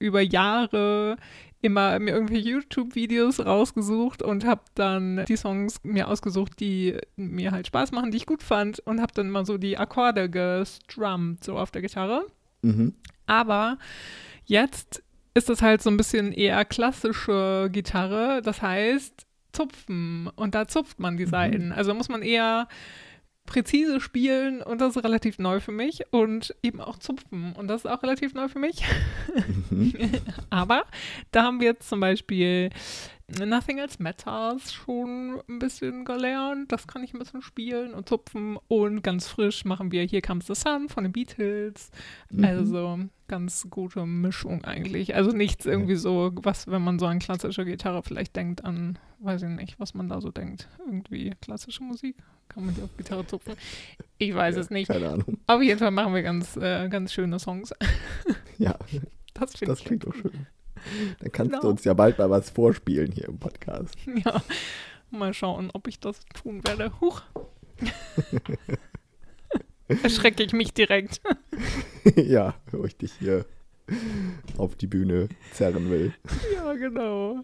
[0.00, 1.16] über Jahre
[1.62, 7.68] immer mir irgendwelche YouTube-Videos rausgesucht und habe dann die Songs mir ausgesucht, die mir halt
[7.68, 11.56] Spaß machen, die ich gut fand und habe dann mal so die Akkorde gestrummt, so
[11.56, 12.26] auf der Gitarre.
[12.62, 12.94] Mhm.
[13.26, 13.78] Aber
[14.44, 15.02] jetzt
[15.34, 20.98] ist das halt so ein bisschen eher klassische Gitarre, das heißt zupfen und da zupft
[20.98, 21.26] man die.
[21.26, 21.66] Seiten.
[21.66, 21.72] Mhm.
[21.72, 22.68] Also muss man eher
[23.46, 27.84] präzise spielen und das ist relativ neu für mich und eben auch zupfen und das
[27.84, 28.82] ist auch relativ neu für mich.
[29.70, 29.94] Mhm.
[30.50, 30.84] Aber
[31.32, 32.70] da haben wir jetzt zum Beispiel
[33.38, 36.70] Nothing Else Matters schon ein bisschen gelernt.
[36.70, 38.58] Das kann ich ein bisschen spielen und zupfen.
[38.68, 41.90] Und ganz frisch machen wir Here Comes the Sun von den Beatles.
[42.30, 42.44] Mhm.
[42.44, 45.14] Also ganz gute Mischung eigentlich.
[45.14, 49.42] Also nichts irgendwie so, was, wenn man so an klassische Gitarre vielleicht denkt, an, weiß
[49.42, 50.68] ich nicht, was man da so denkt.
[50.86, 52.16] Irgendwie klassische Musik.
[52.48, 53.54] Kann man die auf Gitarre zupfen?
[54.18, 54.88] Ich weiß ja, es nicht.
[54.88, 55.38] Keine Ahnung.
[55.46, 57.72] Auf jeden Fall machen wir ganz, äh, ganz schöne Songs.
[58.58, 58.78] Ja,
[59.34, 60.46] das, das klingt doch schön.
[61.20, 61.62] Dann kannst genau.
[61.62, 63.96] du uns ja bald mal was vorspielen hier im Podcast.
[64.24, 64.42] Ja,
[65.10, 66.92] mal schauen, ob ich das tun werde.
[67.00, 67.22] Huch.
[70.02, 71.20] Erschrecke ich mich direkt.
[72.16, 73.44] ja, wo ich dich hier
[74.56, 76.14] auf die Bühne zerren will.
[76.54, 77.40] Ja, genau.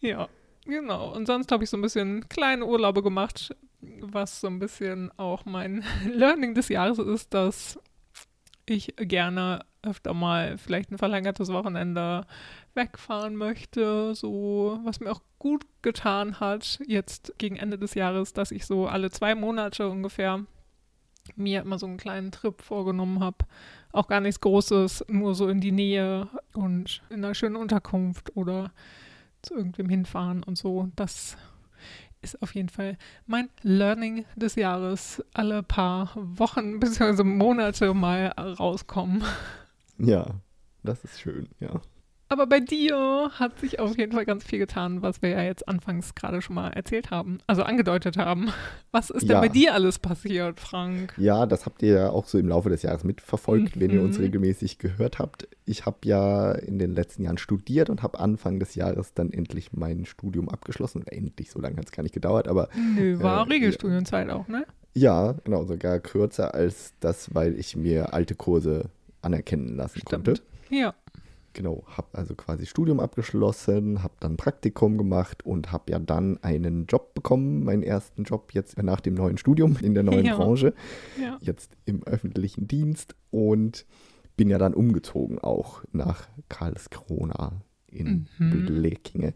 [0.00, 0.28] Ja,
[0.64, 1.14] genau.
[1.14, 3.54] Und sonst habe ich so ein bisschen kleine Urlaube gemacht,
[4.00, 7.78] was so ein bisschen auch mein Learning des Jahres ist, dass
[8.66, 12.26] ich gerne öfter mal vielleicht ein verlängertes Wochenende
[12.74, 14.14] wegfahren möchte.
[14.14, 18.86] So, was mir auch gut getan hat, jetzt gegen Ende des Jahres, dass ich so
[18.86, 20.44] alle zwei Monate ungefähr
[21.36, 23.38] mir immer so einen kleinen Trip vorgenommen habe.
[23.92, 28.72] Auch gar nichts Großes, nur so in die Nähe und in einer schönen Unterkunft oder
[29.42, 30.88] zu irgendwem hinfahren und so.
[30.96, 31.36] Das
[32.22, 35.22] ist auf jeden Fall mein Learning des Jahres.
[35.34, 37.22] Alle paar Wochen bzw.
[37.24, 39.22] Monate mal rauskommen.
[39.98, 40.26] Ja,
[40.82, 41.80] das ist schön, ja.
[42.32, 45.68] Aber bei dir hat sich auf jeden Fall ganz viel getan, was wir ja jetzt
[45.68, 48.48] anfangs gerade schon mal erzählt haben, also angedeutet haben.
[48.90, 49.34] Was ist Ja.
[49.34, 51.12] denn bei dir alles passiert, Frank?
[51.18, 54.16] Ja, das habt ihr ja auch so im Laufe des Jahres mitverfolgt, wenn ihr uns
[54.16, 54.24] Mhm.
[54.24, 55.46] regelmäßig gehört habt.
[55.66, 59.74] Ich habe ja in den letzten Jahren studiert und habe Anfang des Jahres dann endlich
[59.74, 61.06] mein Studium abgeschlossen.
[61.06, 64.64] Endlich, so lange hat es gar nicht gedauert, aber Nö, war Äh, Regelstudienzeit auch, ne?
[64.94, 68.88] ja, genau, sogar kürzer als das, weil ich mir alte Kurse
[69.20, 70.32] anerkennen lassen konnte.
[70.70, 70.94] Ja.
[71.54, 76.86] Genau, habe also quasi Studium abgeschlossen, habe dann Praktikum gemacht und habe ja dann einen
[76.86, 80.36] Job bekommen, meinen ersten Job jetzt nach dem neuen Studium in der neuen Ja.
[80.36, 80.72] Branche,
[81.20, 81.38] Ja.
[81.40, 83.84] jetzt im öffentlichen Dienst und
[84.36, 88.64] bin ja dann umgezogen auch nach Karlskrona in Mhm.
[88.66, 89.34] Blekinge,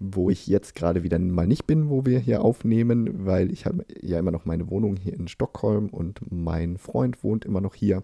[0.00, 3.84] wo ich jetzt gerade wieder mal nicht bin, wo wir hier aufnehmen, weil ich habe
[4.00, 8.02] ja immer noch meine Wohnung hier in Stockholm und mein Freund wohnt immer noch hier.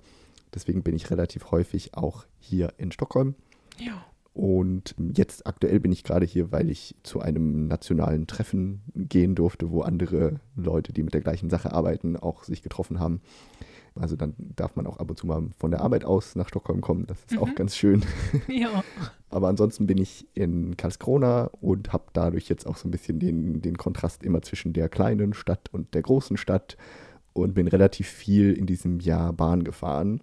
[0.55, 3.35] Deswegen bin ich relativ häufig auch hier in Stockholm.
[3.79, 4.05] Ja.
[4.33, 9.71] Und jetzt aktuell bin ich gerade hier, weil ich zu einem nationalen Treffen gehen durfte,
[9.71, 13.21] wo andere Leute, die mit der gleichen Sache arbeiten, auch sich getroffen haben.
[13.95, 16.81] Also dann darf man auch ab und zu mal von der Arbeit aus nach Stockholm
[16.81, 17.07] kommen.
[17.07, 17.39] Das ist Mhm.
[17.39, 18.03] auch ganz schön.
[18.49, 18.83] Ja.
[19.31, 23.63] Aber ansonsten bin ich in Karlskrona und habe dadurch jetzt auch so ein bisschen den,
[23.63, 26.77] den Kontrast immer zwischen der kleinen Stadt und der großen Stadt
[27.35, 30.21] und bin relativ viel in diesem Jahr Bahn gefahren.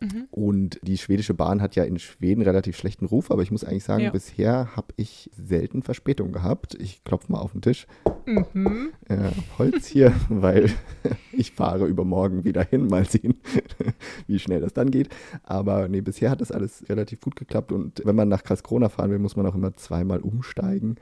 [0.00, 0.26] Mhm.
[0.30, 3.84] Und die schwedische Bahn hat ja in Schweden relativ schlechten Ruf, aber ich muss eigentlich
[3.84, 4.10] sagen, Ja.
[4.10, 6.74] bisher habe ich selten Verspätung gehabt.
[6.74, 7.86] Ich klopfe mal auf den Tisch.
[8.26, 8.92] Mhm.
[9.08, 10.70] Äh, Holz hier, weil
[11.32, 12.88] ich fahre übermorgen wieder hin.
[12.88, 13.34] Mal sehen,
[14.26, 15.08] wie schnell das dann geht.
[15.42, 17.72] Aber nee, bisher hat das alles relativ gut geklappt.
[17.72, 20.96] Und wenn man nach Karlskrona fahren will, muss man auch immer zweimal umsteigen.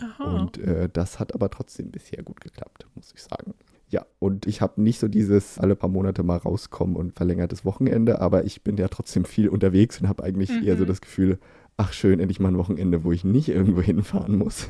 [0.00, 0.38] Aha.
[0.38, 3.52] Und äh, das hat aber trotzdem bisher gut geklappt, muss ich sagen.
[3.90, 8.20] Ja, und ich habe nicht so dieses alle paar Monate mal rauskommen und verlängertes Wochenende,
[8.20, 10.88] aber ich bin ja trotzdem viel unterwegs und habe eigentlich eher so Mhm.
[10.88, 11.38] das Gefühl,
[11.76, 14.68] ach schön, endlich mal ein Wochenende, wo ich nicht irgendwo hinfahren muss.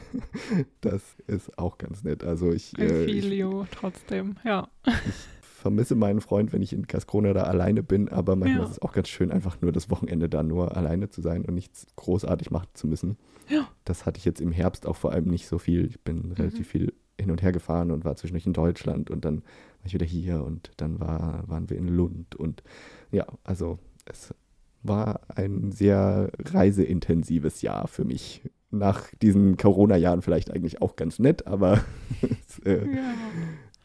[0.80, 2.24] Das ist auch ganz nett.
[2.24, 4.68] Also ich, I äh, feel ich trotzdem, ja.
[5.42, 8.64] vermisse meinen Freund, wenn ich in Karlskrona da alleine bin, aber manchmal Ja.
[8.64, 11.54] ist es auch ganz schön, einfach nur das Wochenende da nur alleine zu sein und
[11.54, 13.16] nichts großartig machen zu müssen.
[13.48, 13.68] Ja.
[13.84, 15.86] Das hatte ich jetzt im Herbst auch vor allem nicht so viel.
[15.86, 19.36] Ich bin relativ viel hin und her gefahren und war zwischendurch in Deutschland und dann
[19.36, 22.62] war ich wieder hier und dann war, waren wir in Lund und
[23.10, 24.34] ja, also es
[24.82, 28.42] war ein sehr reiseintensives Jahr für mich.
[28.70, 31.82] Nach diesen Corona-Jahren vielleicht eigentlich auch ganz nett, aber
[32.22, 33.14] es, äh, ja.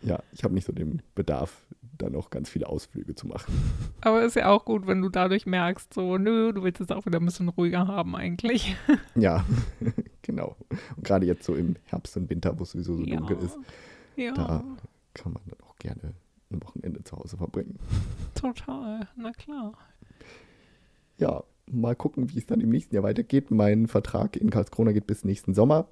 [0.02, 1.66] ja, ich habe nicht so den Bedarf,
[1.98, 3.54] dann noch ganz viele Ausflüge zu machen.
[4.02, 7.06] Aber ist ja auch gut, wenn du dadurch merkst, so, nö, du willst es auch
[7.06, 8.76] wieder ein bisschen ruhiger haben eigentlich.
[9.16, 9.46] Ja,
[10.22, 10.56] genau.
[10.98, 13.58] Und gerade jetzt so im Herbst und Winter, wo es sowieso so dunkel ist,
[14.16, 14.64] Ja, da
[15.14, 16.14] kann man dann auch gerne
[16.52, 17.80] ein Wochenende zu Hause verbringen.
[18.36, 19.08] total.
[19.16, 19.74] Na klar.
[21.18, 23.52] Ja, mal gucken, wie es dann im nächsten Jahr weitergeht.
[23.52, 25.88] Mein Vertrag in Karlskrona geht bis nächsten Sommer.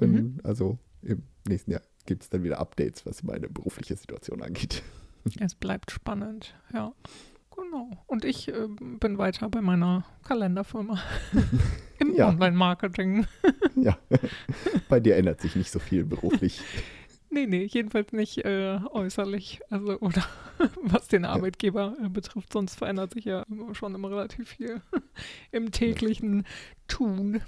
[0.00, 0.40] Mhm.
[0.42, 4.82] Also im nächsten Jahr gibt es dann wieder Updates, was meine berufliche Situation angeht.
[5.40, 6.92] Es bleibt spannend, ja.
[7.56, 7.90] Genau.
[8.06, 8.66] Und ich äh,
[9.00, 11.00] bin weiter bei meiner Kalenderfirma
[11.98, 12.28] im Ja.
[12.28, 13.26] Online-Marketing.
[13.76, 13.96] ja,
[14.88, 16.60] bei dir ändert sich nicht so viel beruflich.
[17.30, 20.24] Nee, nee, jedenfalls nicht äh, äußerlich, also oder
[20.82, 24.80] was den Arbeitgeber äh, betrifft, sonst verändert sich ja schon immer relativ viel
[25.50, 26.44] im täglichen
[26.88, 27.40] Tun.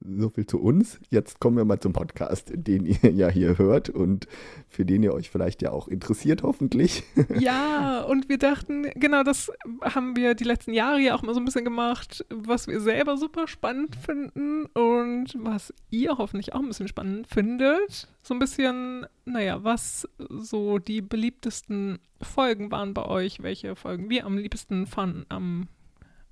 [0.00, 1.00] So viel zu uns.
[1.10, 4.28] Jetzt kommen wir mal zum Podcast, den ihr ja hier hört und
[4.68, 7.02] für den ihr euch vielleicht ja auch interessiert, hoffentlich.
[7.38, 9.50] Ja, und wir dachten, genau das
[9.82, 13.16] haben wir die letzten Jahre ja auch mal so ein bisschen gemacht, was wir selber
[13.16, 18.08] super spannend finden und was ihr hoffentlich auch ein bisschen spannend findet.
[18.22, 24.26] So ein bisschen, naja, was so die beliebtesten Folgen waren bei euch, welche Folgen wir
[24.26, 25.68] am liebsten fanden, am,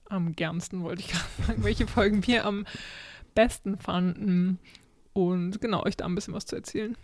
[0.08, 2.64] am gernsten wollte ich gerade sagen, welche Folgen wir am
[3.36, 4.58] besten fanden
[5.12, 6.96] und genau, euch da ein bisschen was zu erzählen.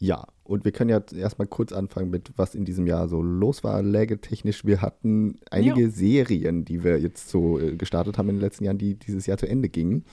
[0.00, 3.64] Ja, und wir können ja erstmal kurz anfangen mit, was in diesem Jahr so los
[3.64, 4.64] war, lägetechnisch.
[4.64, 8.78] Wir hatten einige Serien, die wir jetzt so äh, gestartet haben in den letzten Jahren,
[8.78, 10.04] die dieses Jahr zu Ende gingen.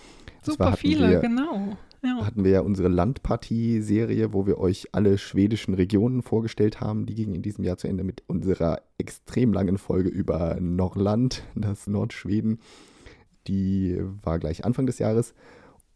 [0.41, 1.77] Zwar Super viele, wir, genau.
[2.03, 2.25] Ja.
[2.25, 7.05] hatten wir ja unsere Landpartie-Serie, wo wir euch alle schwedischen Regionen vorgestellt haben.
[7.05, 11.85] Die ging in diesem Jahr zu Ende mit unserer extrem langen Folge über Norrland, das
[11.85, 12.59] Nordschweden.
[13.47, 15.35] Die war gleich Anfang des Jahres.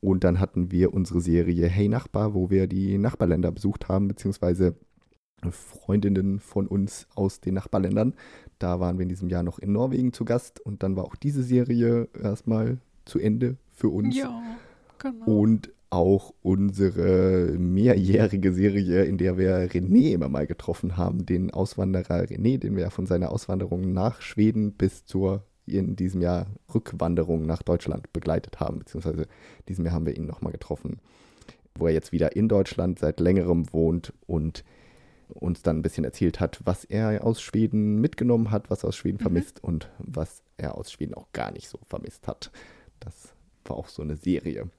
[0.01, 4.75] Und dann hatten wir unsere Serie Hey Nachbar, wo wir die Nachbarländer besucht haben, beziehungsweise
[5.51, 8.13] Freundinnen von uns aus den Nachbarländern.
[8.59, 11.15] Da waren wir in diesem Jahr noch in Norwegen zu Gast und dann war auch
[11.15, 14.15] diese Serie erstmal zu Ende für uns.
[14.15, 14.41] Ja,
[14.97, 15.25] genau.
[15.25, 22.25] Und auch unsere mehrjährige Serie, in der wir René immer mal getroffen haben, den Auswanderer
[22.25, 25.43] René, den wir ja von seiner Auswanderung nach Schweden bis zur
[25.77, 30.25] in diesem Jahr Rückwanderung nach Deutschland begleitet haben, beziehungsweise in diesem Jahr haben wir ihn
[30.25, 30.99] nochmal getroffen,
[31.75, 34.63] wo er jetzt wieder in Deutschland seit längerem wohnt und
[35.29, 38.95] uns dann ein bisschen erzählt hat, was er aus Schweden mitgenommen hat, was er aus
[38.95, 39.23] Schweden Mhm.
[39.23, 42.51] vermisst und was er aus Schweden auch gar nicht so vermisst hat.
[42.99, 43.33] Das
[43.65, 44.69] war auch so eine Serie.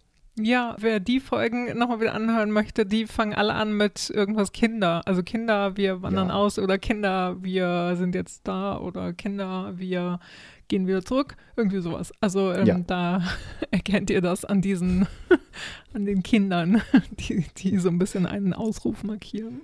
[0.42, 5.03] Ja, wer die Folgen nochmal wieder anhören möchte, die fangen alle an mit irgendwas Kinder.
[5.07, 6.35] Also Kinder, wir wandern Ja.
[6.35, 10.20] aus oder Kinder, wir sind jetzt da oder Kinder, wir
[10.68, 11.37] gehen wieder zurück.
[11.57, 12.12] Irgendwie sowas.
[12.20, 12.79] Also ähm, Ja.
[12.87, 13.22] da
[13.70, 15.07] erkennt ihr das an diesen,
[15.92, 16.81] an den Kindern,
[17.18, 19.61] die, die so ein bisschen einen Ausruf markieren.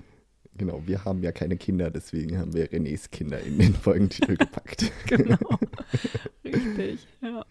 [0.58, 4.90] Genau, wir haben ja keine Kinder, deswegen haben wir Renés Kinder in den Folgentitel gepackt.
[5.06, 5.36] Genau.
[6.44, 7.44] Richtig, ja.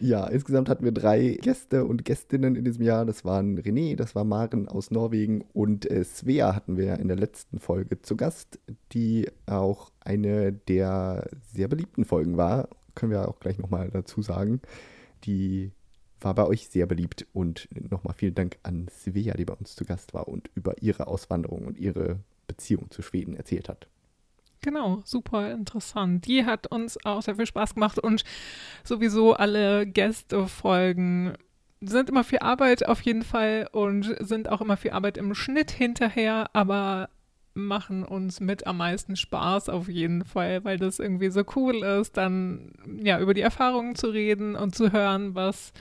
[0.00, 3.04] Ja, insgesamt hatten wir drei Gäste und Gästinnen in diesem Jahr.
[3.04, 7.16] Das waren René, das war Maren aus Norwegen und äh, Svea hatten wir in der
[7.16, 8.60] letzten Folge zu Gast,
[8.92, 12.68] die auch eine der sehr beliebten Folgen war.
[12.94, 14.60] Können wir auch gleich nochmal dazu sagen.
[15.24, 15.72] Die
[16.20, 19.84] war bei euch sehr beliebt und nochmal vielen Dank an Svea, die bei uns zu
[19.84, 23.88] Gast war und über ihre Auswanderung und ihre Beziehung zu Schweden erzählt hat.
[24.60, 26.26] Genau, super interessant.
[26.26, 28.24] Die hat uns auch sehr viel Spaß gemacht und
[28.84, 31.34] sowieso alle Gästefolgen
[31.80, 35.70] sind immer viel Arbeit auf jeden Fall und sind auch immer viel Arbeit im Schnitt
[35.70, 37.08] hinterher, aber
[37.54, 42.16] machen uns mit am meisten Spaß auf jeden Fall, weil das irgendwie so cool ist,
[42.16, 45.72] dann ja über die Erfahrungen zu reden und zu hören, was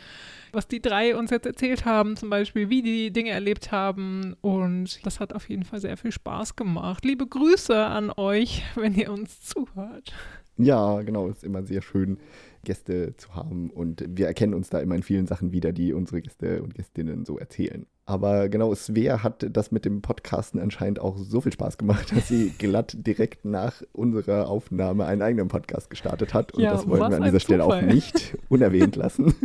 [0.52, 4.36] was die drei uns jetzt erzählt haben, zum Beispiel, wie die Dinge erlebt haben.
[4.42, 7.06] Und das hat auf jeden Fall sehr viel Spaß gemacht.
[7.06, 10.14] Liebe Grüße an euch, wenn ihr uns zuhört.
[10.58, 12.18] Ja, genau, es ist immer sehr schön,
[12.64, 16.22] Gäste zu haben und wir erkennen uns da immer in vielen Sachen wieder, die unsere
[16.22, 17.86] Gäste und Gästinnen so erzählen.
[18.10, 22.30] Aber genau, Svea hat das mit dem Podcasten anscheinend auch so viel Spaß gemacht, dass
[22.30, 27.12] sie glatt direkt nach unserer Aufnahme einen eigenen Podcast gestartet hat und Ja, das wollen
[27.12, 29.36] wir an dieser Stelle auch nicht unerwähnt lassen.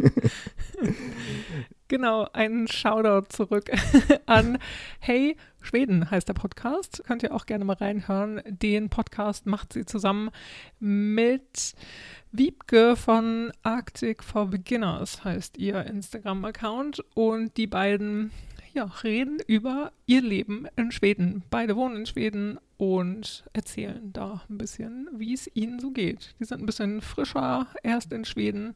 [1.89, 3.69] Genau, einen Shoutout zurück
[4.27, 4.59] an
[5.01, 7.03] Hey Schweden heißt der Podcast.
[7.05, 8.43] Könnt ihr auch gerne mal reinhören.
[8.47, 10.31] Den Podcast macht sie zusammen
[10.79, 11.75] mit
[12.31, 17.05] Wiebke von Arctic for Beginners, heißt ihr Instagram-Account.
[17.15, 18.31] Und die beiden
[18.75, 21.43] ja, reden über ihr Leben in Schweden.
[21.51, 26.35] Beide wohnen in Schweden und erzählen da ein bisschen, wie es ihnen so geht.
[26.41, 28.75] Die sind ein bisschen frischer erst in Schweden,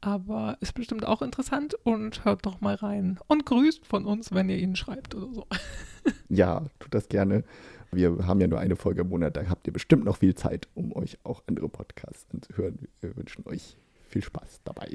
[0.00, 3.18] aber ist bestimmt auch interessant und hört doch mal rein.
[3.26, 5.46] Und grüßt von uns, wenn ihr ihnen schreibt oder so.
[6.28, 7.44] ja, tut das gerne.
[7.92, 10.68] Wir haben ja nur eine Folge im Monat, da habt ihr bestimmt noch viel Zeit,
[10.74, 12.88] um euch auch andere Podcasts anzuhören.
[13.00, 13.76] Wir wünschen euch
[14.08, 14.88] viel Spaß dabei.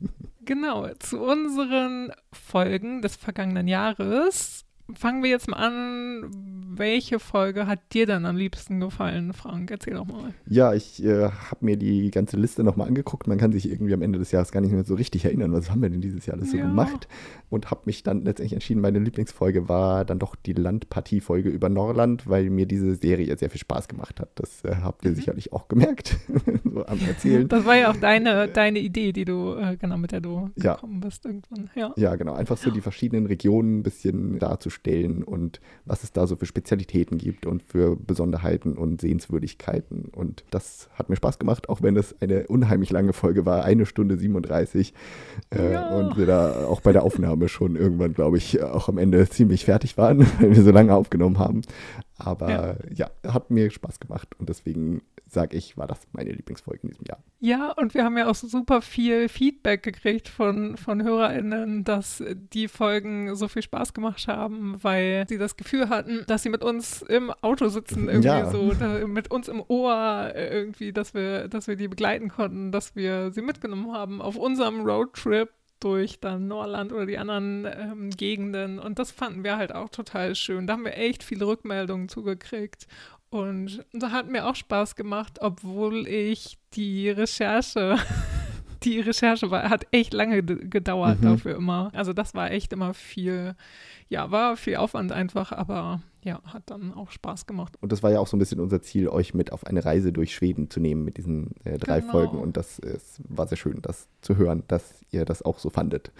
[0.44, 4.64] Genau, zu unseren Folgen des vergangenen Jahres.
[4.94, 6.30] Fangen wir jetzt mal an.
[6.74, 9.70] Welche Folge hat dir dann am liebsten gefallen, Frank?
[9.70, 10.32] Erzähl doch mal.
[10.46, 13.26] Ja, ich äh, habe mir die ganze Liste nochmal angeguckt.
[13.26, 15.70] Man kann sich irgendwie am Ende des Jahres gar nicht mehr so richtig erinnern, was
[15.70, 16.62] haben wir denn dieses Jahr alles so Ja.
[16.66, 17.08] gemacht.
[17.50, 22.26] Und habe mich dann letztendlich entschieden, meine Lieblingsfolge war dann doch die Landpartie-Folge über Norland,
[22.26, 24.30] weil mir diese Serie sehr viel Spaß gemacht hat.
[24.36, 25.16] Das äh, habt ihr Mhm.
[25.16, 26.16] sicherlich auch gemerkt,
[26.64, 27.48] so am Erzählen.
[27.48, 30.74] Das war ja auch deine, deine Idee, die du, äh, genau, mit der du Ja.
[30.76, 31.68] gekommen bist irgendwann.
[31.74, 31.92] Ja.
[31.96, 32.32] Ja, genau.
[32.32, 34.38] Einfach so die verschiedenen Regionen ein bisschen
[34.72, 40.10] darzustellen und was es da so für Spezialitäten gibt und für Besonderheiten und Sehenswürdigkeiten.
[40.14, 43.86] Und das hat mir Spaß gemacht, auch wenn es eine unheimlich lange Folge war, eine
[43.86, 44.94] Stunde 37.
[45.50, 45.90] Äh, Ja.
[45.90, 49.64] Und wir da auch bei der Aufnahme schon irgendwann, glaube ich, auch am Ende ziemlich
[49.64, 51.62] fertig waren, weil wir so lange aufgenommen haben.
[52.16, 55.02] Aber ja, hat mir Spaß gemacht und deswegen
[55.32, 57.22] sage ich, war das meine Lieblingsfolge in diesem Jahr.
[57.40, 62.22] Ja, und wir haben ja auch so super viel Feedback gekriegt von, von HörerInnen, dass
[62.52, 66.62] die Folgen so viel Spaß gemacht haben, weil sie das Gefühl hatten, dass sie mit
[66.62, 68.50] uns im Auto sitzen, irgendwie Ja.
[68.50, 72.70] so, da, mit uns im Ohr äh, irgendwie, dass wir, dass wir die begleiten konnten,
[72.70, 75.48] dass wir sie mitgenommen haben auf unserem Roadtrip
[75.80, 78.78] durch dann Norland oder die anderen ähm, Gegenden.
[78.78, 80.66] Und das fanden wir halt auch total schön.
[80.66, 82.86] Da haben wir echt viele Rückmeldungen zugekriegt.
[83.32, 87.96] Und da hat mir auch Spaß gemacht, obwohl ich die Recherche
[88.84, 91.24] die Recherche war, hat echt lange gedauert mhm.
[91.24, 91.90] dafür immer.
[91.94, 93.54] Also das war echt immer viel,
[94.10, 97.78] ja, war viel Aufwand einfach, aber ja, hat dann auch Spaß gemacht.
[97.80, 100.12] Und das war ja auch so ein bisschen unser Ziel, euch mit auf eine Reise
[100.12, 102.12] durch Schweden zu nehmen mit diesen äh, drei genau.
[102.12, 102.38] Folgen.
[102.38, 106.12] Und das ist, war sehr schön, das zu hören, dass ihr das auch so fandet.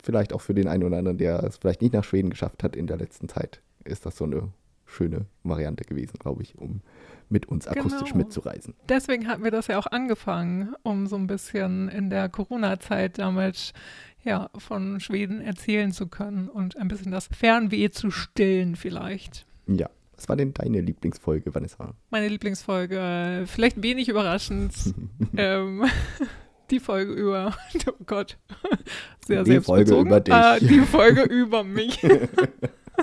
[0.00, 2.76] Vielleicht auch für den einen oder anderen, der es vielleicht nicht nach Schweden geschafft hat
[2.76, 4.48] in der letzten Zeit, ist das so eine
[4.92, 6.80] schöne Variante gewesen, glaube ich, um
[7.28, 8.24] mit uns akustisch genau.
[8.24, 8.74] mitzureisen.
[8.88, 13.72] Deswegen hatten wir das ja auch angefangen, um so ein bisschen in der Corona-Zeit damit
[14.22, 19.46] ja, von Schweden erzählen zu können und ein bisschen das Fernweh zu stillen vielleicht.
[19.66, 19.88] Ja.
[20.16, 21.94] Was war denn deine Lieblingsfolge, Vanessa?
[22.10, 24.72] Meine Lieblingsfolge, vielleicht wenig überraschend,
[25.36, 25.84] ähm,
[26.70, 27.56] die Folge über,
[27.88, 28.38] oh Gott,
[29.26, 30.32] sehr die Folge über dich.
[30.32, 32.00] Ah, die Folge über mich.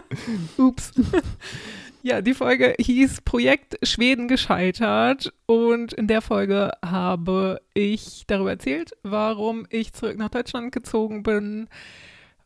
[0.57, 0.91] Ups.
[2.01, 8.93] Ja, die Folge hieß Projekt Schweden gescheitert und in der Folge habe ich darüber erzählt,
[9.03, 11.67] warum ich zurück nach Deutschland gezogen bin,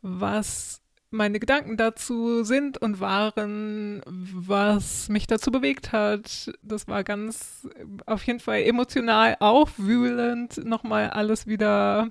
[0.01, 6.51] was meine Gedanken dazu sind und waren, was mich dazu bewegt hat.
[6.63, 7.67] Das war ganz
[8.07, 12.09] auf jeden Fall emotional aufwühlend, nochmal alles wieder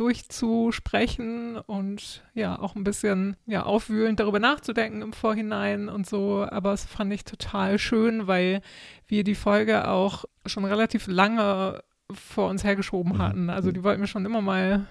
[0.00, 6.46] durchzusprechen und ja, auch ein bisschen ja, aufwühlend darüber nachzudenken im Vorhinein und so.
[6.50, 8.62] Aber es fand ich total schön, weil
[9.06, 13.18] wir die Folge auch schon relativ lange vor uns hergeschoben mhm.
[13.18, 13.50] hatten.
[13.50, 14.86] Also die wollten wir schon immer mal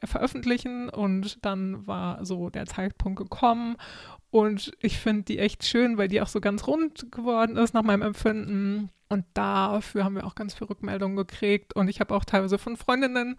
[0.00, 3.76] äh, veröffentlichen und dann war so der Zeitpunkt gekommen
[4.30, 7.82] und ich finde die echt schön, weil die auch so ganz rund geworden ist nach
[7.82, 12.24] meinem Empfinden und dafür haben wir auch ganz viele Rückmeldungen gekriegt und ich habe auch
[12.24, 13.36] teilweise von Freundinnen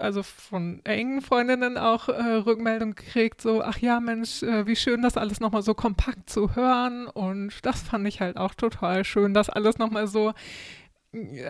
[0.00, 5.02] also von engen Freundinnen auch äh, Rückmeldung gekriegt, so, ach ja, Mensch, äh, wie schön,
[5.02, 7.06] das alles nochmal so kompakt zu hören.
[7.06, 10.32] Und das fand ich halt auch total schön, das alles nochmal so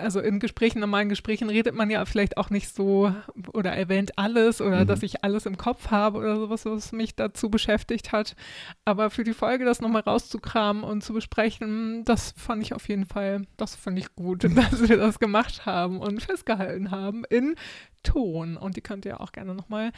[0.00, 3.14] also in Gesprächen, normalen Gesprächen redet man ja vielleicht auch nicht so
[3.53, 4.87] oder erwähnt alles oder mhm.
[4.87, 8.37] dass ich alles im Kopf habe oder sowas, was mich dazu beschäftigt hat.
[8.85, 13.07] Aber für die Folge das nochmal rauszukramen und zu besprechen, das fand ich auf jeden
[13.07, 17.55] Fall, das fand ich gut, dass wir das gemacht haben und festgehalten haben in
[18.03, 18.57] Ton.
[18.57, 19.92] Und die könnt ihr auch gerne nochmal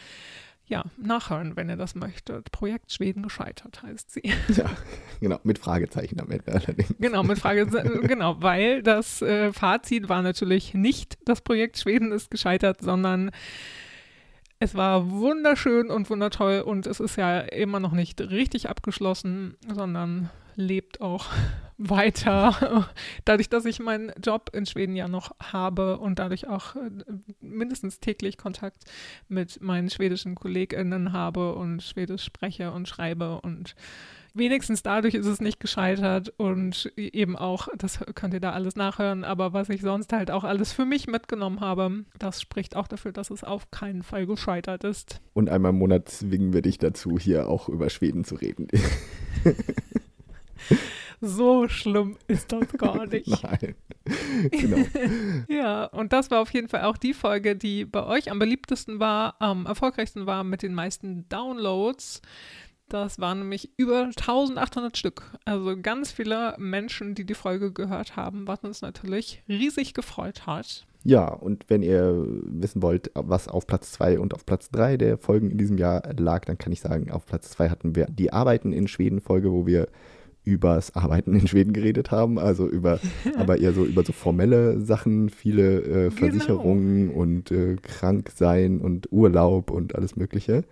[0.69, 2.51] ja, nachhören, wenn ihr das möchtet.
[2.51, 4.23] Projekt Schweden gescheitert heißt sie.
[4.57, 4.71] Ja,
[5.21, 6.95] genau, mit Fragezeichen am Ende allerdings.
[6.99, 12.31] Genau, mit Fragezeichen, genau, weil das äh, Fazit war natürlich nicht, das Projekt Schweden ist
[12.31, 13.31] gescheitert, sondern
[14.59, 20.31] es war wunderschön und wundertoll und es ist ja immer noch nicht richtig abgeschlossen, sondern
[20.57, 21.27] lebt auch
[21.79, 22.89] weiter.
[23.25, 26.91] Dadurch, dass ich meinen Job in Schweden ja noch habe und dadurch auch äh,
[27.41, 28.85] mindestens täglich Kontakt
[29.29, 33.75] mit meinen schwedischen KollegInnen habe und Schwedisch spreche und schreibe und
[34.37, 39.25] wenigstens dadurch ist es nicht gescheitert und eben auch, das könnt ihr da alles nachhören,
[39.25, 43.13] aber was ich sonst halt auch alles für mich mitgenommen habe, das spricht auch dafür,
[43.13, 45.21] dass es auf keinen Fall gescheitert ist.
[45.33, 48.69] Und einmal im Monat zwingen wir dich dazu, hier auch über Schweden zu reden.
[51.21, 53.43] so schlimm ist das gar nicht.
[53.43, 53.75] Nein.
[54.51, 54.87] Genau.
[55.49, 59.01] ja, und das war auf jeden Fall auch die Folge, die bei euch am beliebtesten
[59.01, 62.23] war, am erfolgreichsten war mit den meisten Downloads.
[62.89, 65.33] Das waren nämlich über 1800 Stück.
[65.45, 70.87] Also ganz viele Menschen, die die Folge gehört haben, was uns natürlich riesig gefreut hat.
[71.03, 75.19] Ja, und wenn ihr wissen wollt, was auf Platz 2 und auf Platz 3 der
[75.19, 78.33] Folgen in diesem Jahr lag, dann kann ich sagen, auf Platz 2 hatten wir die
[78.33, 79.89] Arbeiten in Schweden Folge, wo wir
[80.47, 83.01] übers Arbeiten in Schweden geredet haben, also über,
[83.37, 86.11] aber eher so über so formelle Sachen, viele äh, genau.
[86.13, 87.21] Versicherungen genau.
[87.21, 90.65] und äh, Kranksein und Urlaub und alles Mögliche.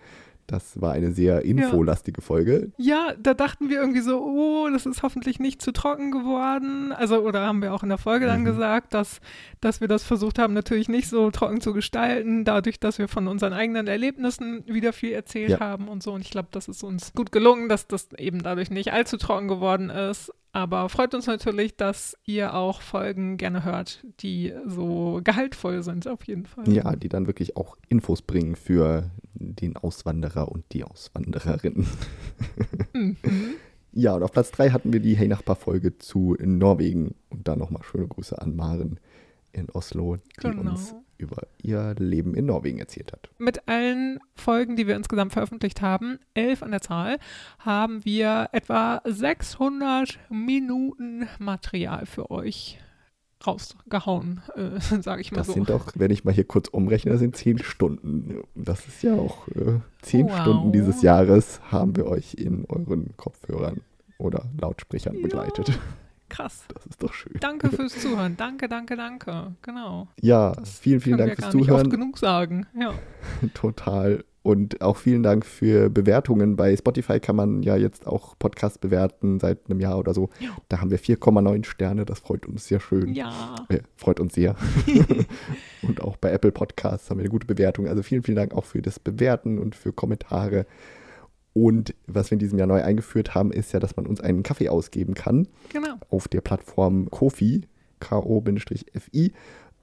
[0.47, 2.25] Das war eine sehr infolastige ja.
[2.25, 2.71] Folge.
[2.77, 6.91] Ja, da dachten wir irgendwie so, oh, das ist hoffentlich nicht zu trocken geworden.
[6.91, 8.45] Also, oder haben wir auch in der Folge dann mhm.
[8.45, 9.21] gesagt, dass,
[9.59, 13.27] dass wir das versucht haben, natürlich nicht so trocken zu gestalten, dadurch, dass wir von
[13.27, 15.59] unseren eigenen Erlebnissen wieder viel erzählt ja.
[15.59, 16.13] haben und so.
[16.13, 19.47] Und ich glaube, das ist uns gut gelungen, dass das eben dadurch nicht allzu trocken
[19.47, 20.31] geworden ist.
[20.55, 26.23] Aber freut uns natürlich, dass ihr auch Folgen gerne hört, die so gehaltvoll sind, auf
[26.23, 26.71] jeden Fall.
[26.71, 31.85] Ja, die dann wirklich auch Infos bringen für den Auswanderer und die Auswandererin.
[32.93, 33.17] Mhm.
[33.91, 37.15] Ja, und auf Platz 3 hatten wir die Hey Nachbar-Folge zu Norwegen.
[37.29, 39.01] Und da nochmal schöne Grüße an Maren
[39.51, 40.71] in Oslo, die genau.
[40.71, 43.29] uns über ihr Leben in Norwegen erzählt hat.
[43.37, 47.17] Mit allen Folgen, die wir insgesamt veröffentlicht haben, elf an der Zahl,
[47.59, 52.79] haben wir etwa 600 Minuten Material für euch
[53.45, 55.53] rausgehauen, äh, sage ich mal das so.
[55.53, 58.43] Das sind doch, wenn ich mal hier kurz umrechne, das sind zehn Stunden.
[58.55, 60.41] Das ist ja auch äh, zehn wow.
[60.41, 63.81] Stunden dieses Jahres haben wir euch in euren Kopfhörern
[64.17, 65.21] oder Lautsprechern ja.
[65.21, 65.79] begleitet.
[66.29, 66.65] Krass.
[66.73, 67.33] Das ist doch schön.
[67.39, 68.37] Danke fürs Zuhören.
[68.37, 69.55] Danke, danke, danke.
[69.61, 70.07] Genau.
[70.21, 71.89] Ja, vielen, vielen Können Dank fürs gar nicht oft Zuhören.
[71.89, 72.65] genug sagen.
[72.79, 72.93] Ja.
[73.53, 74.23] Total.
[74.45, 76.55] Und auch vielen Dank für Bewertungen.
[76.55, 80.29] Bei Spotify kann man ja jetzt auch Podcasts bewerten seit einem Jahr oder so.
[80.39, 80.49] Ja.
[80.69, 82.05] Da haben wir 4,9 Sterne.
[82.05, 83.15] Das freut uns sehr schön.
[83.15, 83.55] Ja.
[83.69, 84.55] Äh, freut uns sehr.
[85.81, 87.87] und auch bei Apple Podcasts haben wir eine gute Bewertung.
[87.87, 90.67] Also vielen, vielen Dank auch für das Bewerten und für Kommentare.
[91.57, 94.43] Und was wir in diesem Jahr neu eingeführt haben, ist ja, dass man uns einen
[94.43, 95.95] Kaffee ausgeben kann Genau.
[96.09, 97.61] auf der Plattform Kofi,
[98.01, 99.31] K-O-F-I.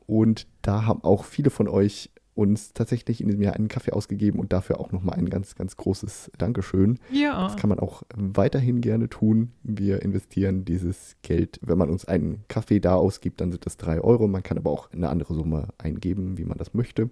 [0.07, 4.39] Und da haben auch viele von euch uns tatsächlich in diesem Jahr einen Kaffee ausgegeben
[4.39, 6.99] und dafür auch nochmal ein ganz, ganz großes Dankeschön.
[7.11, 7.47] Ja.
[7.47, 9.53] Das kann man auch weiterhin gerne tun.
[9.63, 14.01] Wir investieren dieses Geld, wenn man uns einen Kaffee da ausgibt, dann sind das drei
[14.01, 14.29] Euro.
[14.29, 17.09] Man kann aber auch eine andere Summe eingeben, wie man das möchte.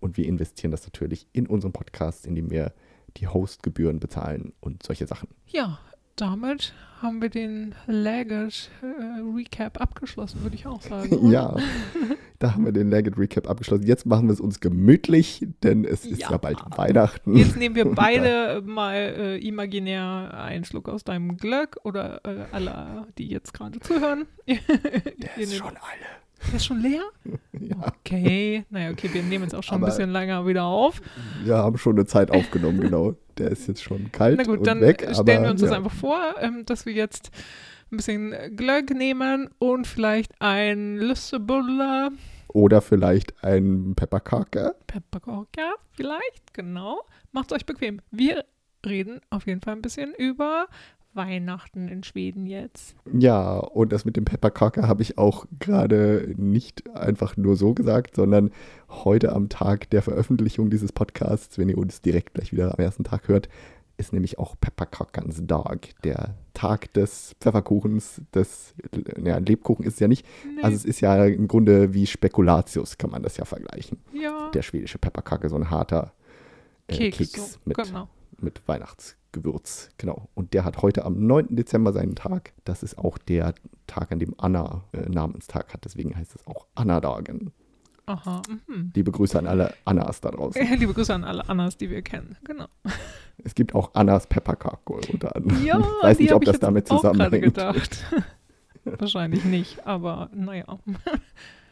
[0.00, 2.72] Und wir investieren das natürlich in unseren Podcast, indem wir
[3.16, 5.28] die Hostgebühren bezahlen und solche Sachen.
[5.46, 5.78] Ja,
[6.16, 11.30] damit haben wir den Lagged äh, Recap abgeschlossen, würde ich auch sagen.
[11.30, 11.56] Ja,
[12.38, 13.84] da haben wir den Lagged Recap abgeschlossen.
[13.84, 17.36] Jetzt machen wir es uns gemütlich, denn es ist ja, bald Weihnachten.
[17.36, 23.06] Jetzt nehmen wir beide mal äh, imaginär einen Schluck aus deinem Glöck oder äh, alle,
[23.18, 24.26] die jetzt gerade zuhören.
[24.46, 26.23] Der ist schon alle.
[26.48, 27.02] Der ist schon leer?
[27.58, 28.64] Ja, Okay.
[28.70, 31.00] Naja, okay, wir nehmen jetzt auch schon Aber- ein bisschen länger wieder auf.
[31.44, 33.14] wir haben schon eine Zeit aufgenommen, genau.
[33.38, 35.00] Der ist jetzt schon kalt Na gut, und dann weg.
[35.00, 35.68] stellen aber, wir uns ja.
[35.68, 37.30] das einfach vor, ähm, dass wir jetzt
[37.90, 42.10] ein bisschen Glöck nehmen und vielleicht ein Lüssebuller
[42.48, 44.74] Oder vielleicht ein Pepperkake.
[44.86, 47.02] Pepperkorka, vielleicht, genau.
[47.32, 48.00] Macht's euch bequem.
[48.10, 48.44] Wir
[48.86, 50.66] reden auf jeden Fall ein bisschen über
[51.14, 52.94] Weihnachten in Schweden jetzt.
[53.12, 58.16] Ja, und das mit dem Pepperkake habe ich auch gerade nicht einfach nur so gesagt,
[58.16, 58.50] sondern
[58.88, 63.04] heute am Tag der Veröffentlichung dieses Podcasts, wenn ihr uns direkt gleich wieder am ersten
[63.04, 63.48] Tag hört,
[63.96, 68.74] ist nämlich auch Pepperkakans Tag, der Tag des Pfefferkuchens, des,
[69.22, 72.98] ja, Lebkuchen ist es ja nicht, Nee, also es ist ja im Grunde wie Spekulatius,
[72.98, 73.98] kann man das ja vergleichen.
[74.12, 76.12] ja, Der schwedische Pepperkake, so ein harter
[76.88, 78.08] äh, Keks, Keks mit, genau.
[78.40, 78.66] mit
[79.34, 79.90] Weihnachtsgewürz.
[79.98, 80.28] Genau.
[80.34, 81.56] Und der hat heute am 9.
[81.56, 82.52] Dezember seinen Tag.
[82.64, 83.54] Das ist auch der
[83.86, 85.84] Tag, an dem Anna äh, Namenstag hat.
[85.84, 87.52] Deswegen heißt es auch Anna-Dagen.
[88.06, 88.92] Aha, mhm.
[88.94, 90.62] Liebe Grüße an alle Annas da draußen.
[90.78, 92.36] Liebe Grüße an alle Annas, die wir kennen.
[92.44, 92.66] Genau.
[93.42, 95.64] Es gibt auch Annas Pepperkake unter anderem.
[95.64, 97.44] Ja, ich weiß nicht, ob ich das damit zusammenhängt.
[97.44, 98.04] gedacht.
[98.84, 100.78] Wahrscheinlich nicht, aber naja.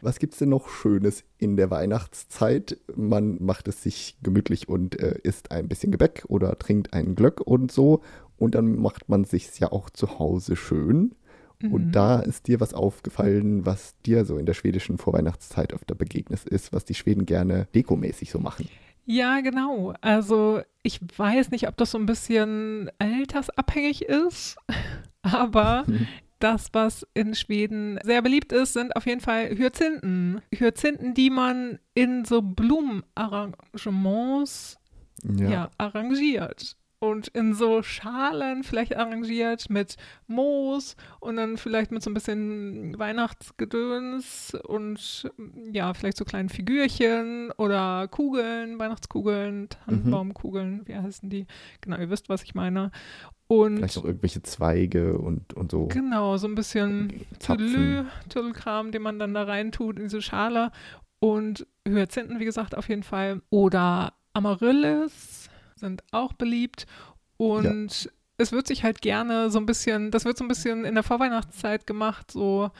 [0.03, 2.77] Was gibt es denn noch Schönes in der Weihnachtszeit?
[2.97, 7.41] Man macht es sich gemütlich und äh, isst ein bisschen Gebäck oder trinkt einen Glöck
[7.41, 8.03] und so.
[8.37, 11.15] Und dann macht man sich ja auch zu Hause schön.
[11.61, 11.73] Mhm.
[11.73, 16.47] Und da ist dir was aufgefallen, was dir so in der schwedischen Vorweihnachtszeit öfter begegnet
[16.47, 18.69] ist, was die Schweden gerne dekomäßig so machen.
[19.05, 19.95] Ja, genau.
[20.01, 24.57] Also ich weiß nicht, ob das so ein bisschen altersabhängig ist,
[25.23, 26.09] aber Mhm.
[26.43, 30.41] Das, was in Schweden sehr beliebt ist, sind auf jeden Fall Hyazinthen.
[30.53, 34.79] Hyazinthen, die man in so Blumenarrangements
[35.23, 35.71] ja.
[35.79, 36.77] arrangiert.
[37.03, 39.97] Und in so Schalen vielleicht arrangiert mit
[40.29, 45.29] Moos und dann vielleicht mit so ein bisschen Weihnachtsgedöns und
[45.73, 51.49] ja, vielleicht so kleinen Figürchen oder Kugeln, Weihnachtskugeln, Tannenbaumkugeln, wie heißen die?
[51.81, 52.93] Genau, ihr wisst, was ich meine.
[53.49, 55.87] Und Vielleicht noch irgendwelche Zweige und, und so.
[55.89, 57.27] genau, so ein bisschen.
[57.41, 60.71] Tüdelü, Tüdelkram, den man dann da reintut in diese Schale.
[61.19, 63.43] Und Hyazinthen, wie gesagt, auf jeden Fall.
[63.51, 65.42] Oder Amaryllis
[65.83, 66.87] sind auch beliebt.
[67.37, 70.95] Und es wird sich halt gerne so ein bisschen, das wird so ein bisschen in
[70.95, 72.71] der Vorweihnachtszeit gemacht, so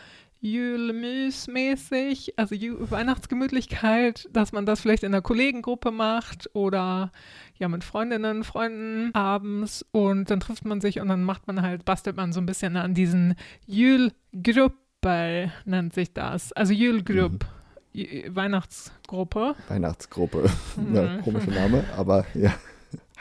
[0.41, 7.13] Julemüs-mäßig, also Weihnachtsgemütlichkeit, dass man das vielleicht in einer Kollegengruppe macht oder
[7.59, 11.85] ja mit Freundinnen, Freunden abends und dann trifft man sich und dann macht man halt,
[11.85, 13.37] bastelt man so ein bisschen an diesen
[13.67, 16.53] Julgruppe, nennt sich das.
[16.53, 17.45] Also Julgrupp,
[17.93, 20.51] J- Weihnachtsgruppe, Weihnachtsgruppe.
[20.93, 21.23] ja, Mhm.
[21.23, 22.53] komischer Name, aber ja,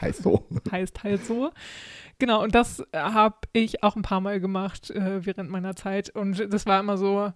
[0.02, 0.44] heißt so.
[0.70, 1.50] heißt halt so.
[2.18, 6.52] Genau, und das habe ich auch ein paar Mal gemacht äh, während meiner Zeit und
[6.52, 7.32] das war immer so,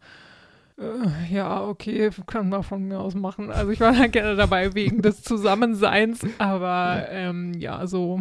[0.79, 3.51] äh, ja, okay, kann man von mir aus machen.
[3.51, 8.21] Also ich war da gerne dabei wegen des Zusammenseins, aber ähm, ja, so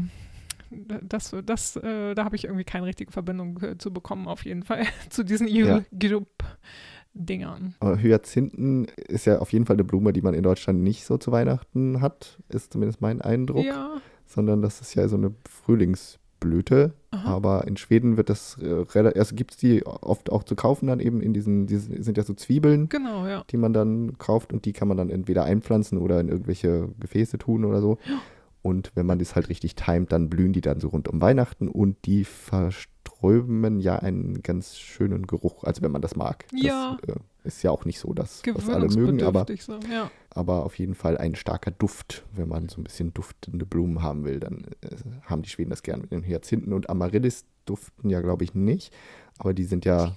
[1.01, 4.63] das, das, äh, da habe ich irgendwie keine richtige Verbindung äh, zu bekommen, auf jeden
[4.63, 5.81] Fall, zu diesen Ja.
[5.97, 7.75] Group-Dingern.
[7.79, 11.17] Aber Hyazinthen ist ja auf jeden Fall eine Blume, die man in Deutschland nicht so
[11.17, 13.65] zu Weihnachten hat, ist zumindest mein Eindruck.
[13.65, 16.93] Ja, Sondern das ist ja so eine Frühlingsblüte.
[17.11, 17.29] aha.
[17.29, 20.87] Aber in Schweden wird das äh, relativ, also gibt es die oft auch zu kaufen
[20.87, 23.43] dann eben in diesen, diesen, sind ja so Zwiebeln, genau, ja.
[23.49, 27.37] die man dann kauft und die kann man dann entweder einpflanzen oder in irgendwelche Gefäße
[27.37, 27.97] tun oder so.
[28.65, 31.67] Und wenn man das halt richtig timet, dann blühen die dann so rund um Weihnachten
[31.67, 36.45] und die verströmen ja einen ganz schönen Geruch, also wenn man das mag.
[36.51, 36.97] Ja.
[37.05, 40.09] Das äh, ist ja auch nicht so, dass was alle mögen, aber, so, ja.
[40.31, 42.23] aber auf jeden Fall ein starker Duft.
[42.33, 45.83] Wenn man so ein bisschen duftende Blumen haben will, dann äh, haben die Schweden das
[45.83, 48.93] gern mit den Hyazinthen und Amaryllis duften ja, glaube ich, nicht.
[49.37, 50.15] Aber die sind ja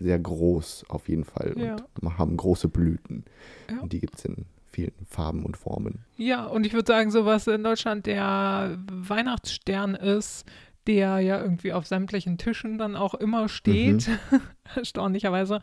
[0.00, 1.76] sehr groß auf jeden Fall Ja.
[2.00, 3.24] und haben große Blüten.
[3.70, 3.80] Ja.
[3.80, 6.04] Und die gibt es in vielen Farben und Formen.
[6.16, 10.44] Ja, und ich würde sagen, so was in Deutschland der Weihnachtsstern ist,
[10.86, 14.40] der ja irgendwie auf sämtlichen Tischen dann auch immer steht, Mhm.
[14.74, 15.60] erstaunlicherweise,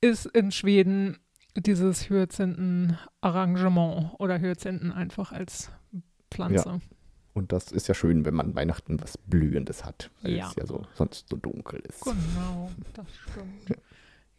[0.00, 1.18] ist in Schweden
[1.56, 5.70] dieses Hyazinthen-Arrangement oder Hyazinthen einfach als
[6.30, 6.80] Pflanze.
[7.32, 10.48] Und das ist ja schön, wenn man Weihnachten was Blühendes hat, weil Ja.
[10.48, 12.02] es ja so sonst so dunkel ist.
[12.02, 13.80] Genau, das stimmt.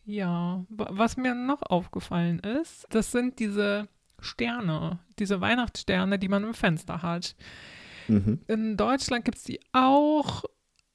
[0.06, 3.88] Ja, wa- was mir noch aufgefallen ist, das sind diese
[4.20, 7.36] Sterne, diese Weihnachtssterne, die man im Fenster hat.
[8.08, 8.40] Mhm.
[8.48, 10.44] In Deutschland gibt es die auch,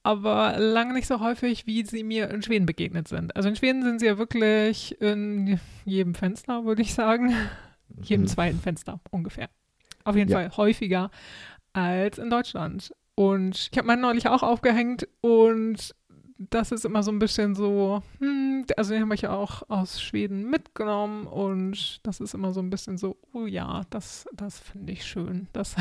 [0.07, 3.35] aber lange nicht so häufig, wie sie mir in Schweden begegnet sind.
[3.35, 7.33] Also in Schweden sind sie ja wirklich in jedem Fenster, würde ich sagen.
[8.01, 8.27] Jedem Mhm.
[8.27, 9.49] zweiten Fenster ungefähr.
[10.03, 10.37] Auf jeden Ja.
[10.37, 11.09] Fall häufiger
[11.73, 12.91] als in Deutschland.
[13.15, 15.93] Und ich habe meinen neulich auch aufgehängt und
[16.37, 19.99] das ist immer so ein bisschen so, hm, also den habe ich ja auch aus
[20.01, 24.93] Schweden mitgenommen und das ist immer so ein bisschen so, oh ja, das, das finde
[24.93, 25.75] ich schön, dass,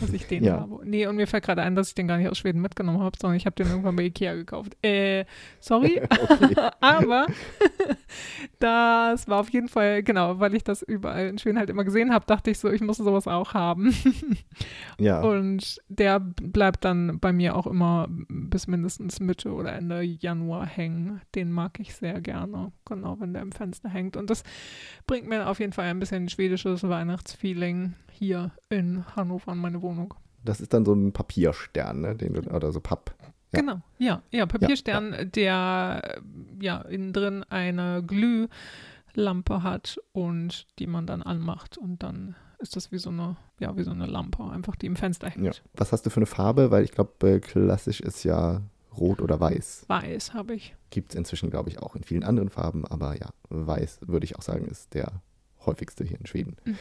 [0.00, 0.60] dass ich den Ja.
[0.60, 0.80] habe.
[0.84, 3.16] Nee, und mir fällt gerade ein, dass ich den gar nicht aus Schweden mitgenommen habe,
[3.20, 4.76] sondern ich habe den irgendwann bei Ikea gekauft.
[4.82, 5.24] Äh,
[5.60, 6.00] sorry,
[6.80, 7.26] aber
[8.58, 12.12] das war auf jeden Fall, genau, weil ich das überall in Schweden halt immer gesehen
[12.12, 13.94] habe, dachte ich so, ich muss sowas auch haben.
[14.98, 20.66] Ja, Und der bleibt dann bei mir auch immer bis mindestens Mitte oder Ende Januar
[20.66, 21.20] hängen.
[21.34, 24.16] Den mag ich sehr gerne, genau, wenn der im Fenster hängt.
[24.16, 24.42] Und das
[25.06, 30.14] bringt mir auf jeden Fall ein bisschen schwedisches Weihnachtsfeeling hier in Hannover in meine Wohnung.
[30.44, 32.16] das ist dann so ein Papierstern, ne?
[32.16, 33.14] Den oder so Papp.
[33.52, 33.60] Ja.
[33.60, 36.20] Genau, ja, ja, Papierstern, der äh,
[36.64, 42.92] ja innen drin eine Glühlampe hat und die man dann anmacht und dann ist das
[42.92, 45.44] wie so eine, ja, wie so eine Lampe, einfach die im Fenster hängt.
[45.44, 45.52] Ja.
[45.74, 46.70] Was hast du für eine Farbe?
[46.70, 48.62] Weil ich glaube, äh, klassisch ist ja
[48.96, 49.84] rot oder weiß.
[49.88, 50.74] Weiß habe ich.
[50.90, 52.86] Gibt es inzwischen, glaube ich, auch in vielen anderen Farben.
[52.86, 55.20] Aber ja, weiß würde ich auch sagen, ist der
[55.66, 56.56] häufigste hier in Schweden.
[56.64, 56.76] Mhm.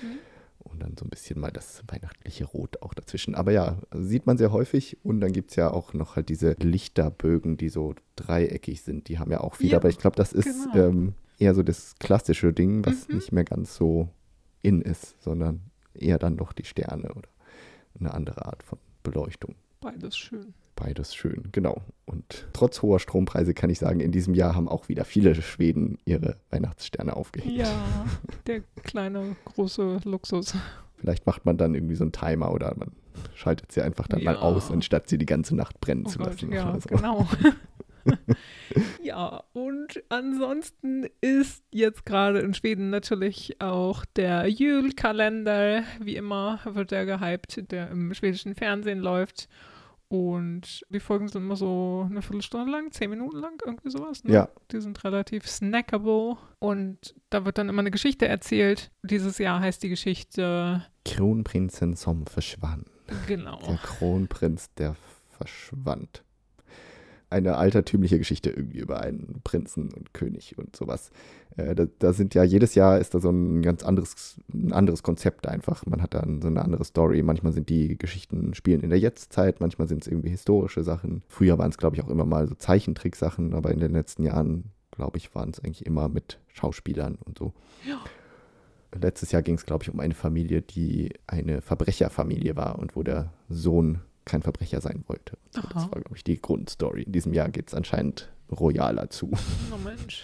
[0.64, 3.36] Und dann so ein bisschen mal das weihnachtliche Rot auch dazwischen.
[3.36, 4.97] Aber ja, sieht man sehr häufig.
[5.03, 9.07] Und dann gibt es ja auch noch halt diese Lichterbögen, die so dreieckig sind.
[9.09, 9.72] Die haben ja auch viele.
[9.72, 10.88] Ja, aber ich glaube, das ist genau.
[10.88, 13.16] ähm, eher so das klassische Ding, was Mhm.
[13.16, 14.09] nicht mehr ganz so
[14.62, 15.62] in ist, sondern
[15.93, 17.30] eher dann doch die Sterne oder
[17.99, 19.55] eine andere Art von Beleuchtung.
[19.82, 20.53] Beides schön.
[20.84, 21.82] Beides schön, genau.
[22.06, 26.00] Und trotz hoher Strompreise kann ich sagen, in diesem Jahr haben auch wieder viele Schweden
[26.06, 27.56] ihre Weihnachtssterne aufgehängt.
[27.56, 28.06] Ja,
[28.48, 30.56] der kleine, große Luxus.
[30.98, 32.92] Vielleicht macht man dann irgendwie so einen Timer oder man
[33.36, 34.42] schaltet sie einfach dann mal Ja.
[34.42, 36.52] aus, anstatt sie die ganze Nacht brennen Oh zu Gott, lassen.
[36.52, 36.90] ja, so.
[36.90, 37.28] genau.
[39.04, 45.84] ja, und ansonsten ist jetzt gerade in Schweden natürlich auch der Jule-Kalender.
[46.00, 49.48] Wie immer wird der gehypt, der im schwedischen Fernsehen läuft.
[50.12, 54.26] Und die Folgen sind immer so eine Viertelstunde lang, zehn Minuten lang, irgendwie sowas.
[54.26, 54.34] Ne?
[54.34, 56.36] Ja, Die sind relativ snackable.
[56.59, 58.91] Und da wird dann immer eine Geschichte erzählt.
[59.03, 62.89] Dieses Jahr heißt die Geschichte, Kronprinzen som verschwand.
[63.26, 63.59] genau.
[63.66, 64.97] Der Kronprinz, der
[65.38, 66.26] verschwand.
[67.32, 71.12] Eine altertümliche Geschichte irgendwie über einen Prinzen und König und sowas.
[71.58, 75.02] Äh, da, da sind ja jedes Jahr ist da so ein ganz anderes, ein anderes
[75.02, 75.86] Konzept einfach.
[75.86, 77.24] Man hat dann so eine andere Story.
[77.24, 81.24] Manchmal sind die Geschichten spielen in der Jetztzeit, manchmal sind es irgendwie historische Sachen.
[81.28, 84.66] Früher waren es, glaube ich, auch immer mal so Zeichentricksachen, aber in den letzten Jahren,
[84.92, 87.54] glaube ich, waren es eigentlich immer mit Schauspielern und so.
[87.88, 88.00] Ja.
[89.00, 93.04] Letztes Jahr ging es, glaube ich, um eine Familie, die eine Verbrecherfamilie war und wo
[93.04, 95.38] der Sohn kein Verbrecher sein wollte.
[95.51, 97.03] So, das war, glaube ich, die Grundstory.
[97.03, 99.32] In diesem Jahr geht es anscheinend royaler zu.
[99.72, 100.24] Oh Mensch.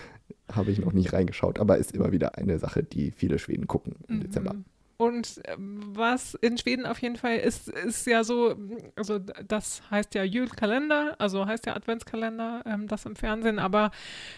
[0.52, 3.96] Habe ich noch nicht reingeschaut, aber ist immer wieder eine Sache, die viele Schweden gucken
[4.08, 4.54] im Dezember.
[4.54, 4.64] Mhm.
[5.00, 8.56] Und ähm, was in Schweden auf jeden Fall ist, ist ja so,
[8.96, 13.92] also das heißt ja Julkalender, also heißt ja Adventskalender, ähm, das im Fernsehen, aber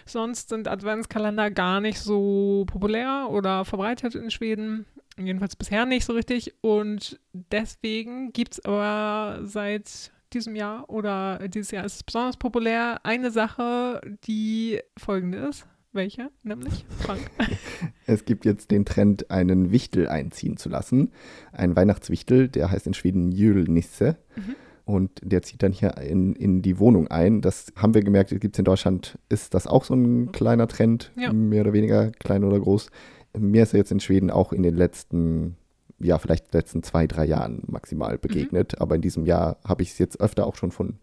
[0.04, 4.84] sonst sind Adventskalender gar nicht so populär oder verbreitet in Schweden.
[5.18, 6.54] Jedenfalls bisher nicht so richtig.
[6.60, 13.00] Und deswegen gibt es aber seit diesem Jahr oder dieses Jahr ist es besonders populär
[13.04, 15.66] eine Sache, die folgende ist.
[15.92, 16.30] Welche?
[16.44, 17.20] Nämlich, Frank.
[18.06, 21.10] Es gibt jetzt den Trend, einen Wichtel einziehen zu lassen.
[21.52, 24.16] Ein Weihnachtswichtel, der heißt in Schweden Julnisse.
[24.36, 24.54] Mhm.
[24.84, 27.40] Und der zieht dann hier in, in die Wohnung ein.
[27.40, 31.12] Das haben wir gemerkt, gibt es in Deutschland, ist das auch so ein kleiner Trend,
[31.16, 31.32] Ja.
[31.32, 32.90] mehr oder weniger, klein oder groß.
[33.38, 35.56] Mir ist er jetzt in Schweden auch in den letzten,
[35.98, 38.80] ja, vielleicht letzten zwei, drei Jahren maximal begegnet.
[38.80, 40.96] Aber in diesem Jahr habe ich es jetzt öfter auch schon von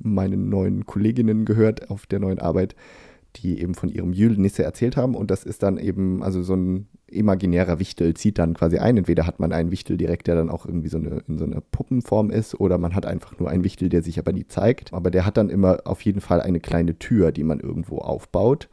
[0.00, 2.74] meinen neuen Kolleginnen gehört auf der neuen Arbeit,
[3.36, 5.14] die eben von ihrem Jülnisse erzählt haben.
[5.14, 8.96] Und das ist dann eben, also so ein imaginärer Wichtel zieht dann quasi ein.
[8.96, 11.60] Entweder hat man einen Wichtel direkt, der dann auch irgendwie so eine, in so einer
[11.60, 14.92] Puppenform ist, oder man hat einfach nur einen Wichtel, der sich aber nie zeigt.
[14.92, 18.68] Aber der hat dann immer auf jeden Fall eine kleine Tür, die man irgendwo aufbaut.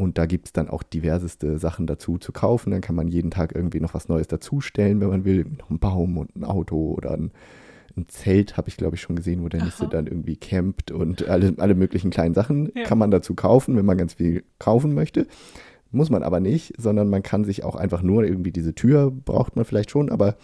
[0.00, 2.70] Und da gibt es dann auch diverseste Sachen dazu zu kaufen.
[2.70, 5.44] Dann kann man jeden Tag irgendwie noch was Neues dazustellen, wenn man will.
[5.58, 7.32] Noch einen Baum und ein Auto oder ein,
[7.98, 11.28] ein Zelt, habe ich glaube ich schon gesehen, wo der Nisse dann irgendwie campt und
[11.28, 12.84] alle, alle möglichen kleinen Sachen ja.
[12.84, 15.26] kann man dazu kaufen, wenn man ganz viel kaufen möchte.
[15.90, 19.54] Muss man aber nicht, sondern man kann sich auch einfach nur irgendwie diese Tür braucht
[19.54, 20.36] man vielleicht schon, aber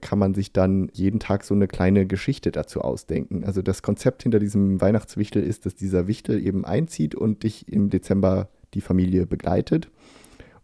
[0.00, 3.44] kann man sich dann jeden Tag so eine kleine Geschichte dazu ausdenken.
[3.44, 7.90] Also das Konzept hinter diesem Weihnachtswichtel ist, dass dieser Wichtel eben einzieht und dich im
[7.90, 9.90] Dezember die Familie begleitet.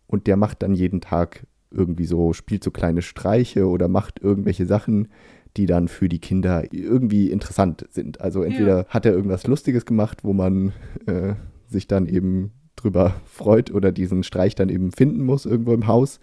[0.06, 4.66] Und der macht dann jeden Tag irgendwie so, spielt so kleine Streiche oder macht irgendwelche
[4.66, 5.08] Sachen,
[5.56, 8.20] die dann für die Kinder irgendwie interessant sind.
[8.20, 8.86] Also entweder ja.
[8.88, 10.72] hat er irgendwas Lustiges gemacht, wo man
[11.06, 11.34] äh,
[11.66, 16.20] sich dann eben drüber freut oder diesen Streich dann eben finden muss irgendwo im Haus.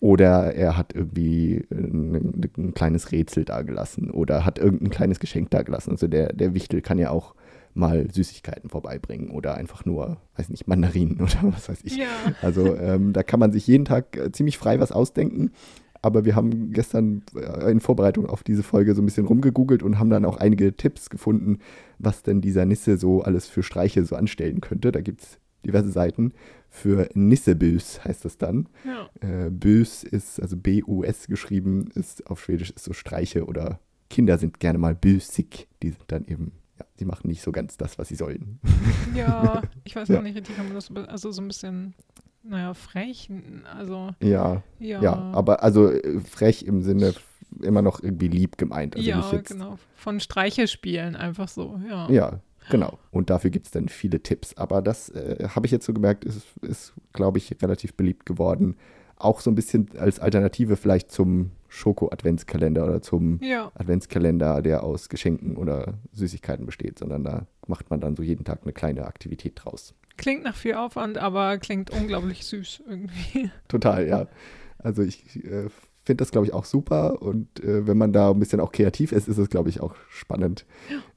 [0.00, 5.92] Oder er hat irgendwie ein, ein kleines Rätsel dagelassen oder hat irgendein kleines Geschenk dagelassen.
[5.92, 7.34] Also der, der Wichtel kann ja auch
[7.74, 11.96] mal Süßigkeiten vorbeibringen oder einfach nur, weiß nicht, Mandarinen oder was weiß ich.
[11.96, 12.06] Ja.
[12.42, 15.50] Also ähm, da kann man sich jeden Tag äh, ziemlich frei was ausdenken.
[16.04, 19.98] Aber wir haben gestern äh, in Vorbereitung auf diese Folge so ein bisschen rumgegoogelt und
[19.98, 21.58] haben dann auch einige Tipps gefunden,
[21.98, 24.90] was denn dieser Nisse so alles für Streiche so anstellen könnte.
[24.90, 26.32] Da gibt es diverse Seiten
[26.72, 28.66] für Nissebös heißt das dann.
[28.84, 29.10] Ja.
[29.20, 34.58] Äh, Bös ist, also B-U-S geschrieben, ist auf Schwedisch ist so Streiche oder Kinder sind
[34.58, 35.68] gerne mal bösig.
[35.82, 36.52] Die sind dann eben,
[36.82, 38.60] ja, sie machen nicht so ganz das, was sie sollen.
[39.14, 41.94] Ja, ich weiß auch nicht richtig, kann man das, also so ein bisschen,
[42.42, 43.30] naja, frech,
[43.76, 44.10] also.
[44.20, 47.14] Ja, ja, ja aber also äh, frech im Sinne
[47.60, 48.96] immer noch irgendwie lieb gemeint.
[48.96, 49.78] Also ja, genau.
[49.94, 52.10] Von Streiche spielen, einfach so, ja.
[52.10, 52.96] Ja, Genau.
[53.10, 54.54] Und dafür gibt es dann viele Tipps.
[54.56, 58.76] Aber das äh, habe ich jetzt so gemerkt, ist, ist glaube ich, relativ beliebt geworden.
[59.16, 63.72] Auch so ein bisschen als Alternative vielleicht zum Schoko-Adventskalender oder zum ja.
[63.74, 68.60] Adventskalender, der aus Geschenken oder Süßigkeiten besteht, sondern da macht man dann so jeden Tag
[68.62, 69.94] eine kleine Aktivität draus.
[70.18, 73.50] Klingt nach viel Aufwand, aber klingt unglaublich süß irgendwie.
[73.68, 74.26] Total, ja.
[74.78, 75.70] Also ich äh,
[76.04, 77.22] finde das, glaube ich, auch super.
[77.22, 79.94] Und äh, wenn man da ein bisschen auch kreativ ist, ist es, glaube ich, auch
[80.10, 80.66] spannend,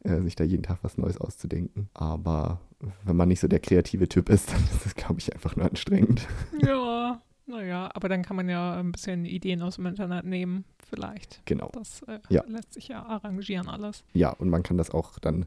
[0.03, 1.89] äh, sich da jeden Tag was Neues auszudenken.
[1.93, 2.62] Aber
[3.03, 5.66] wenn man nicht so der kreative Typ ist, dann ist es, glaube ich, einfach nur
[5.66, 6.28] anstrengend.
[6.62, 11.41] Ja, naja, aber dann kann man ja ein bisschen Ideen aus dem Internet nehmen, vielleicht.
[11.45, 11.69] Genau.
[11.73, 12.43] Das äh, ja.
[12.47, 14.03] lässt sich ja arrangieren alles.
[14.13, 15.45] Ja, und man kann das auch dann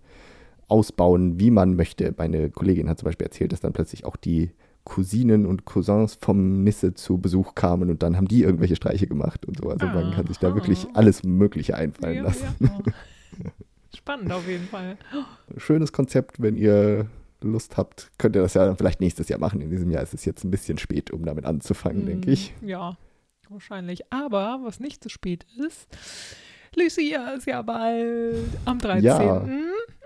[0.69, 2.15] ausbauen, wie man möchte.
[2.17, 4.51] Meine Kollegin hat zum Beispiel erzählt, dass dann plötzlich auch die
[4.85, 9.45] Cousinen und Cousins vom Nisse zu Besuch kamen und dann haben die irgendwelche Streiche gemacht
[9.45, 9.69] und so.
[9.69, 12.47] Also ah, man kann sich da wirklich alles Mögliche einfallen ja, lassen.
[12.61, 12.81] Ja.
[13.97, 14.97] Spannend auf jeden Fall.
[15.57, 17.07] Schönes Konzept, wenn ihr
[17.41, 19.61] Lust habt, könnt ihr das ja vielleicht nächstes Jahr machen.
[19.61, 22.55] In diesem Jahr ist es jetzt ein bisschen spät, um damit anzufangen, mm, denke ich.
[22.63, 22.97] Ja,
[23.49, 24.13] wahrscheinlich.
[24.13, 25.89] Aber was nicht zu spät ist,
[26.79, 29.05] Lucia ist ja bald am 13.
[29.05, 29.45] Ja.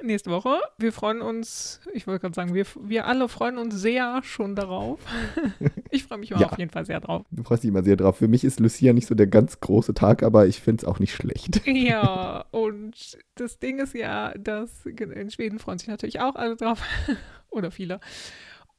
[0.02, 0.58] nächste Woche.
[0.78, 5.00] Wir freuen uns, ich wollte gerade sagen, wir, wir alle freuen uns sehr schon darauf.
[5.90, 6.38] ich freue mich ja.
[6.38, 7.24] auf jeden Fall sehr drauf.
[7.30, 8.16] Du freust dich immer sehr drauf.
[8.16, 10.98] Für mich ist Lucia nicht so der ganz große Tag, aber ich finde es auch
[10.98, 11.62] nicht schlecht.
[11.66, 16.82] ja, und das Ding ist ja, dass in Schweden freuen sich natürlich auch alle drauf.
[17.50, 18.00] Oder viele.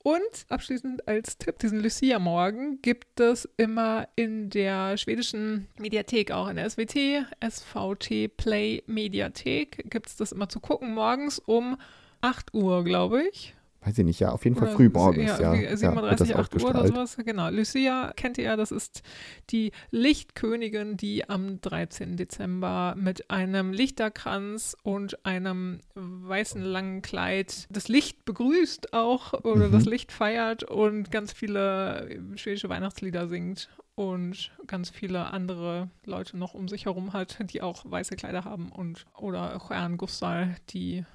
[0.03, 6.57] Und abschließend als Tipp, diesen Lucia-Morgen gibt es immer in der schwedischen Mediathek, auch in
[6.57, 11.77] der SWT, SVT Play Mediathek, gibt es das immer zu gucken, morgens um
[12.19, 13.55] 8 Uhr, glaube ich
[13.85, 15.53] weiß ich nicht, ja, auf jeden Fall früh morgens, ja.
[15.53, 17.49] ja 37, ja, 8 Uhr oder sowas, genau.
[17.49, 19.03] Lucia kennt ihr ja, das ist
[19.49, 22.17] die Lichtkönigin, die am 13.
[22.17, 29.71] Dezember mit einem Lichterkranz und einem weißen langen Kleid das Licht begrüßt auch oder mhm.
[29.71, 36.53] das Licht feiert und ganz viele schwedische Weihnachtslieder singt und ganz viele andere Leute noch
[36.53, 41.05] um sich herum hat, die auch weiße Kleider haben und oder Juan Gussal, die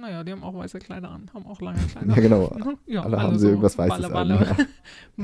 [0.00, 2.14] naja, die haben auch weiße Kleider an, haben auch lange Kleider.
[2.14, 2.56] Ja, genau.
[2.86, 4.50] Ja, alle, alle haben so sie irgendwas Weißes Balle, Balle.
[4.50, 4.66] an.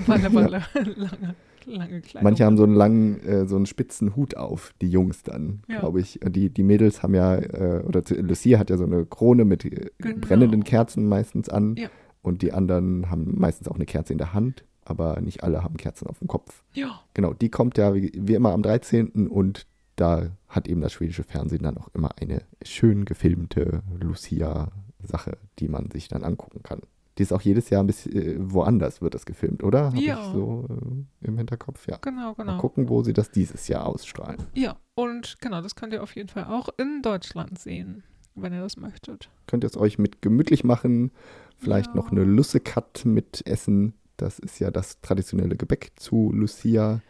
[0.07, 0.63] Balle, Balle.
[0.75, 1.35] lange,
[1.67, 2.25] lange Kleider.
[2.25, 5.81] Manche haben so einen langen, äh, so einen spitzen Hut auf, die Jungs dann, ja.
[5.81, 6.21] glaube ich.
[6.25, 9.91] Die, die Mädels haben ja, äh, oder Lucia hat ja so eine Krone mit äh,
[9.99, 10.19] genau.
[10.21, 11.77] brennenden Kerzen meistens an.
[11.77, 11.89] Ja.
[12.23, 15.77] Und die anderen haben meistens auch eine Kerze in der Hand aber nicht alle haben
[15.77, 16.63] Kerzen auf dem Kopf.
[16.73, 17.01] Ja.
[17.13, 19.27] Genau, die kommt ja wie, wie, immer am 13.
[19.27, 19.67] und
[19.97, 25.91] da hat eben das schwedische Fernsehen dann auch immer eine schön gefilmte Lucia-Sache, die man
[25.91, 26.81] sich dann angucken kann.
[27.19, 29.87] Die ist auch jedes Jahr ein bisschen äh, woanders wird das gefilmt, oder?
[29.87, 30.19] Hab ja.
[30.21, 31.97] ich so äh, im Hinterkopf, ja.
[32.03, 32.53] Genau, genau.
[32.53, 34.37] Mal gucken, wo sie das dieses Jahr ausstrahlen.
[34.53, 38.03] Ja, und genau, das könnt ihr auf jeden Fall auch in Deutschland sehen.
[38.39, 39.31] wenn ihr das möchtet.
[39.47, 41.11] Könnt ihr es euch mit gemütlich machen,
[41.57, 41.95] vielleicht Ja.
[41.95, 43.95] noch eine Lussekat mit essen.
[44.19, 47.01] Das ist ja das traditionelle Gebäck zu Lucia.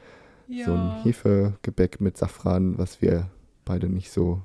[0.48, 0.66] Ja.
[0.66, 3.30] So ein Hefegebäck mit Safran, was wir
[3.64, 4.40] beide nicht so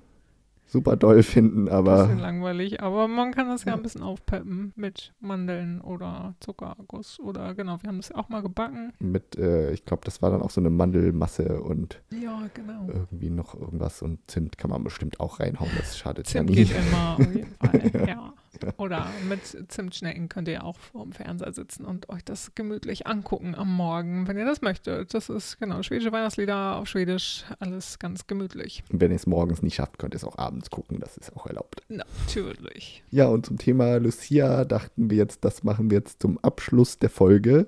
[0.65, 3.75] super doll finden, bisschen aber langweilig, aber man kann das ja Ja.
[3.77, 8.41] ein bisschen aufpeppen mit Mandeln oder Zuckerguss oder genau, wir haben das ja auch mal
[8.41, 8.93] gebacken.
[8.99, 12.87] mit, äh, ich glaube, das war dann auch so eine Mandelmasse und Ja, genau.
[12.87, 16.63] irgendwie noch irgendwas und Zimt kann man bestimmt auch reinhauen, das schadet Zimt ja nie.
[16.65, 18.33] geht immer, auf jeden Fall, ja.
[18.77, 23.55] Oder mit Zimtschnecken könnt ihr auch vor dem Fernseher sitzen und euch das gemütlich angucken
[23.55, 25.13] am Morgen, wenn ihr das möchtet.
[25.13, 28.83] Das ist genau schwedische Weihnachtslieder auf Schwedisch, alles ganz gemütlich.
[28.91, 31.35] Und wenn ihr es morgens nicht schafft, könnt ihr es auch abends gucken, das ist
[31.35, 31.81] auch erlaubt.
[31.87, 33.03] Natürlich.
[33.09, 37.09] Ja, und zum Thema Lucia dachten wir jetzt, das machen wir jetzt zum Abschluss der
[37.09, 37.67] Folge.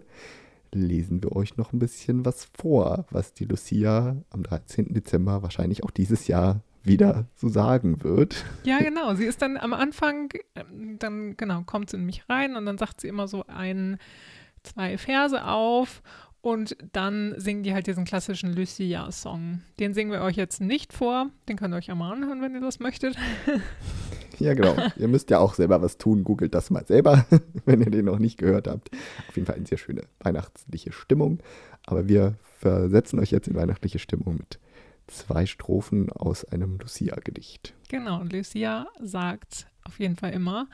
[0.73, 4.93] Lesen wir euch noch ein bisschen was vor, was die Lucia am 13.
[4.93, 8.43] Dezember wahrscheinlich auch dieses Jahr wieder so sagen wird.
[8.63, 9.15] Ja, genau.
[9.15, 13.01] Sie ist dann am Anfang, ähm, dann genau, kommt sie nämlich rein und dann sagt
[13.01, 13.97] sie immer so ein,
[14.63, 16.01] zwei Verse auf
[16.41, 19.61] und dann singen die halt diesen klassischen Lucia-Song.
[19.79, 21.29] Den singen wir euch jetzt nicht vor.
[21.47, 23.15] Den könnt ihr euch ja mal anhören, wenn ihr das möchtet.
[24.39, 24.75] Ja, genau.
[24.97, 26.23] ihr müsst ja auch selber was tun.
[26.23, 27.25] Googelt das mal selber,
[27.65, 28.89] wenn ihr den noch nicht gehört habt.
[29.29, 31.38] Auf jeden Fall eine sehr schöne weihnachtliche Stimmung.
[31.86, 34.59] Aber wir versetzen euch jetzt in weihnachtliche Stimmung mit
[35.08, 37.74] zwei Strophen aus einem Lucia-Gedicht.
[37.89, 40.68] Genau, und Lucia sagt auf jeden Fall immer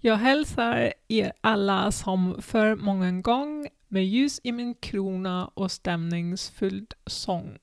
[0.00, 6.94] Jag hälsar er alla som för mången gång med ljus i min krona och stämningsfylld
[7.06, 7.58] sång.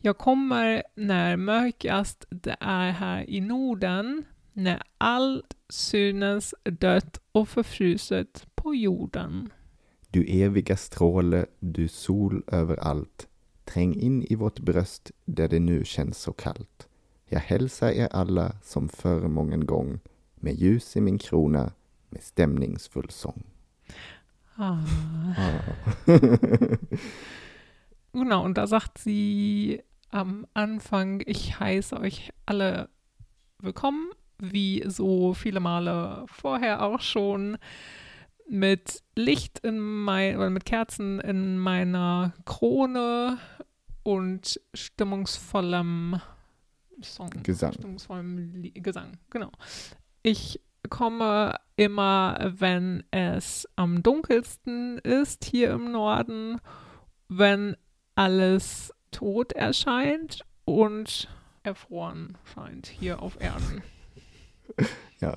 [0.00, 8.46] Jag kommer när mörkast det är här i Norden, när allt synes dött och förfruset
[8.54, 9.50] på jorden.
[10.10, 13.28] Du eviga stråle, du sol överallt,
[13.68, 16.88] träng in i vårt bröst där det nu känns så kallt.
[17.28, 20.00] Jag hälsar er alla som förr mången gång,
[20.34, 21.72] med ljus i min krona,
[22.08, 23.42] med stämningsfull sång.
[24.56, 24.78] Ah.
[25.36, 25.60] Ah.
[28.12, 32.88] Genau, und da sagt sie am Anfang, ich heiße euch alle
[33.58, 37.58] willkommen, wie so viele Male vorher auch schon,
[38.48, 43.38] mit Licht in mein, oder mit Kerzen in meiner Krone
[44.02, 46.20] und stimmungsvollem
[47.02, 47.30] Song.
[47.42, 47.72] Gesang.
[47.74, 49.50] Stimmungsvollem Lie- Gesang, genau.
[50.22, 56.60] Ich komme immer, wenn es am dunkelsten ist hier im Norden,
[57.28, 57.76] wenn
[58.14, 61.28] alles tot erscheint und
[61.62, 63.82] erfroren scheint hier auf Erden.
[65.20, 65.36] ja,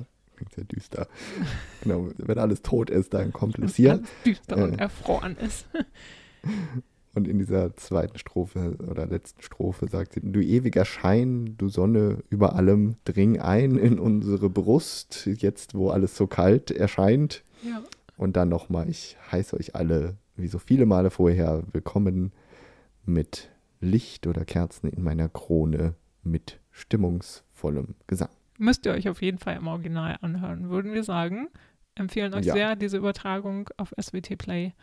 [0.56, 1.08] sehr düster.
[1.82, 3.93] Genau, wenn alles tot ist, dann kommt Lucia.
[3.93, 4.84] Alles düster und Äh.
[4.84, 5.66] erfroren ist.
[7.14, 12.20] Und in dieser zweiten Strophe oder letzten Strophe sagt sie, du ewiger Schein, du Sonne
[12.30, 17.43] über allem, dring ein in unsere Brust, jetzt wo alles so kalt erscheint.
[17.64, 17.84] Ja.
[18.16, 22.32] Und dann nochmal, ich heiße euch alle, wie so viele Male vorher, willkommen
[23.06, 23.49] mit
[23.82, 28.30] Licht oder Kerzen in meiner Krone, mit stimmungsvollem Gesang.
[28.62, 31.49] Müsst ihr euch auf jeden Fall im Original anhören, würden wir sagen.
[31.95, 32.53] Empfehlen euch Ja.
[32.53, 34.74] sehr diese Übertragung auf SWT Play.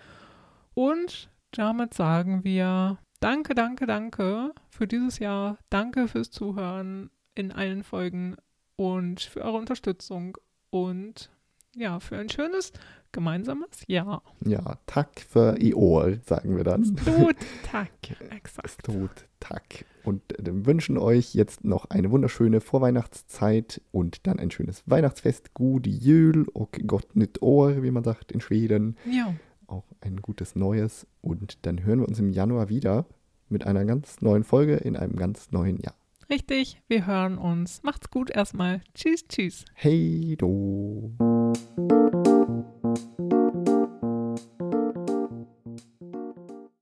[0.75, 5.59] Und damit sagen wir Danke, danke, danke für dieses Jahr.
[5.71, 8.37] Danke fürs Zuhören in allen Folgen
[8.77, 10.39] und für eure Unterstützung
[10.71, 11.31] und
[11.75, 12.73] ja, für ein schönes
[13.13, 14.23] gemeinsames Jahr.
[14.45, 16.85] Ja, Tack für i år, sagen wir dann.
[16.85, 17.37] Stort
[17.71, 17.91] Tack.
[18.31, 18.71] Exakt.
[18.83, 19.85] Stort Tack.
[20.05, 25.91] Und äh, wünschen euch jetzt noch eine wunderschöne Vorweihnachtszeit und dann ein schönes Weihnachtsfest, Gute
[25.91, 28.97] Jul och Gott Nytt År, wie man sagt in Schweden.
[29.11, 29.35] Ja,
[29.67, 31.07] Auch ein gutes Neues.
[31.21, 33.07] Und dann hören wir uns im Januar wieder
[33.49, 35.95] mit einer ganz neuen Folge in einem ganz neuen Jahr.
[36.31, 36.81] richtig.
[36.89, 37.83] Wir hören uns.
[37.83, 38.81] Macht's gut erstmal.
[38.95, 39.65] Tschüss, tschüss.
[39.75, 41.13] Hey do!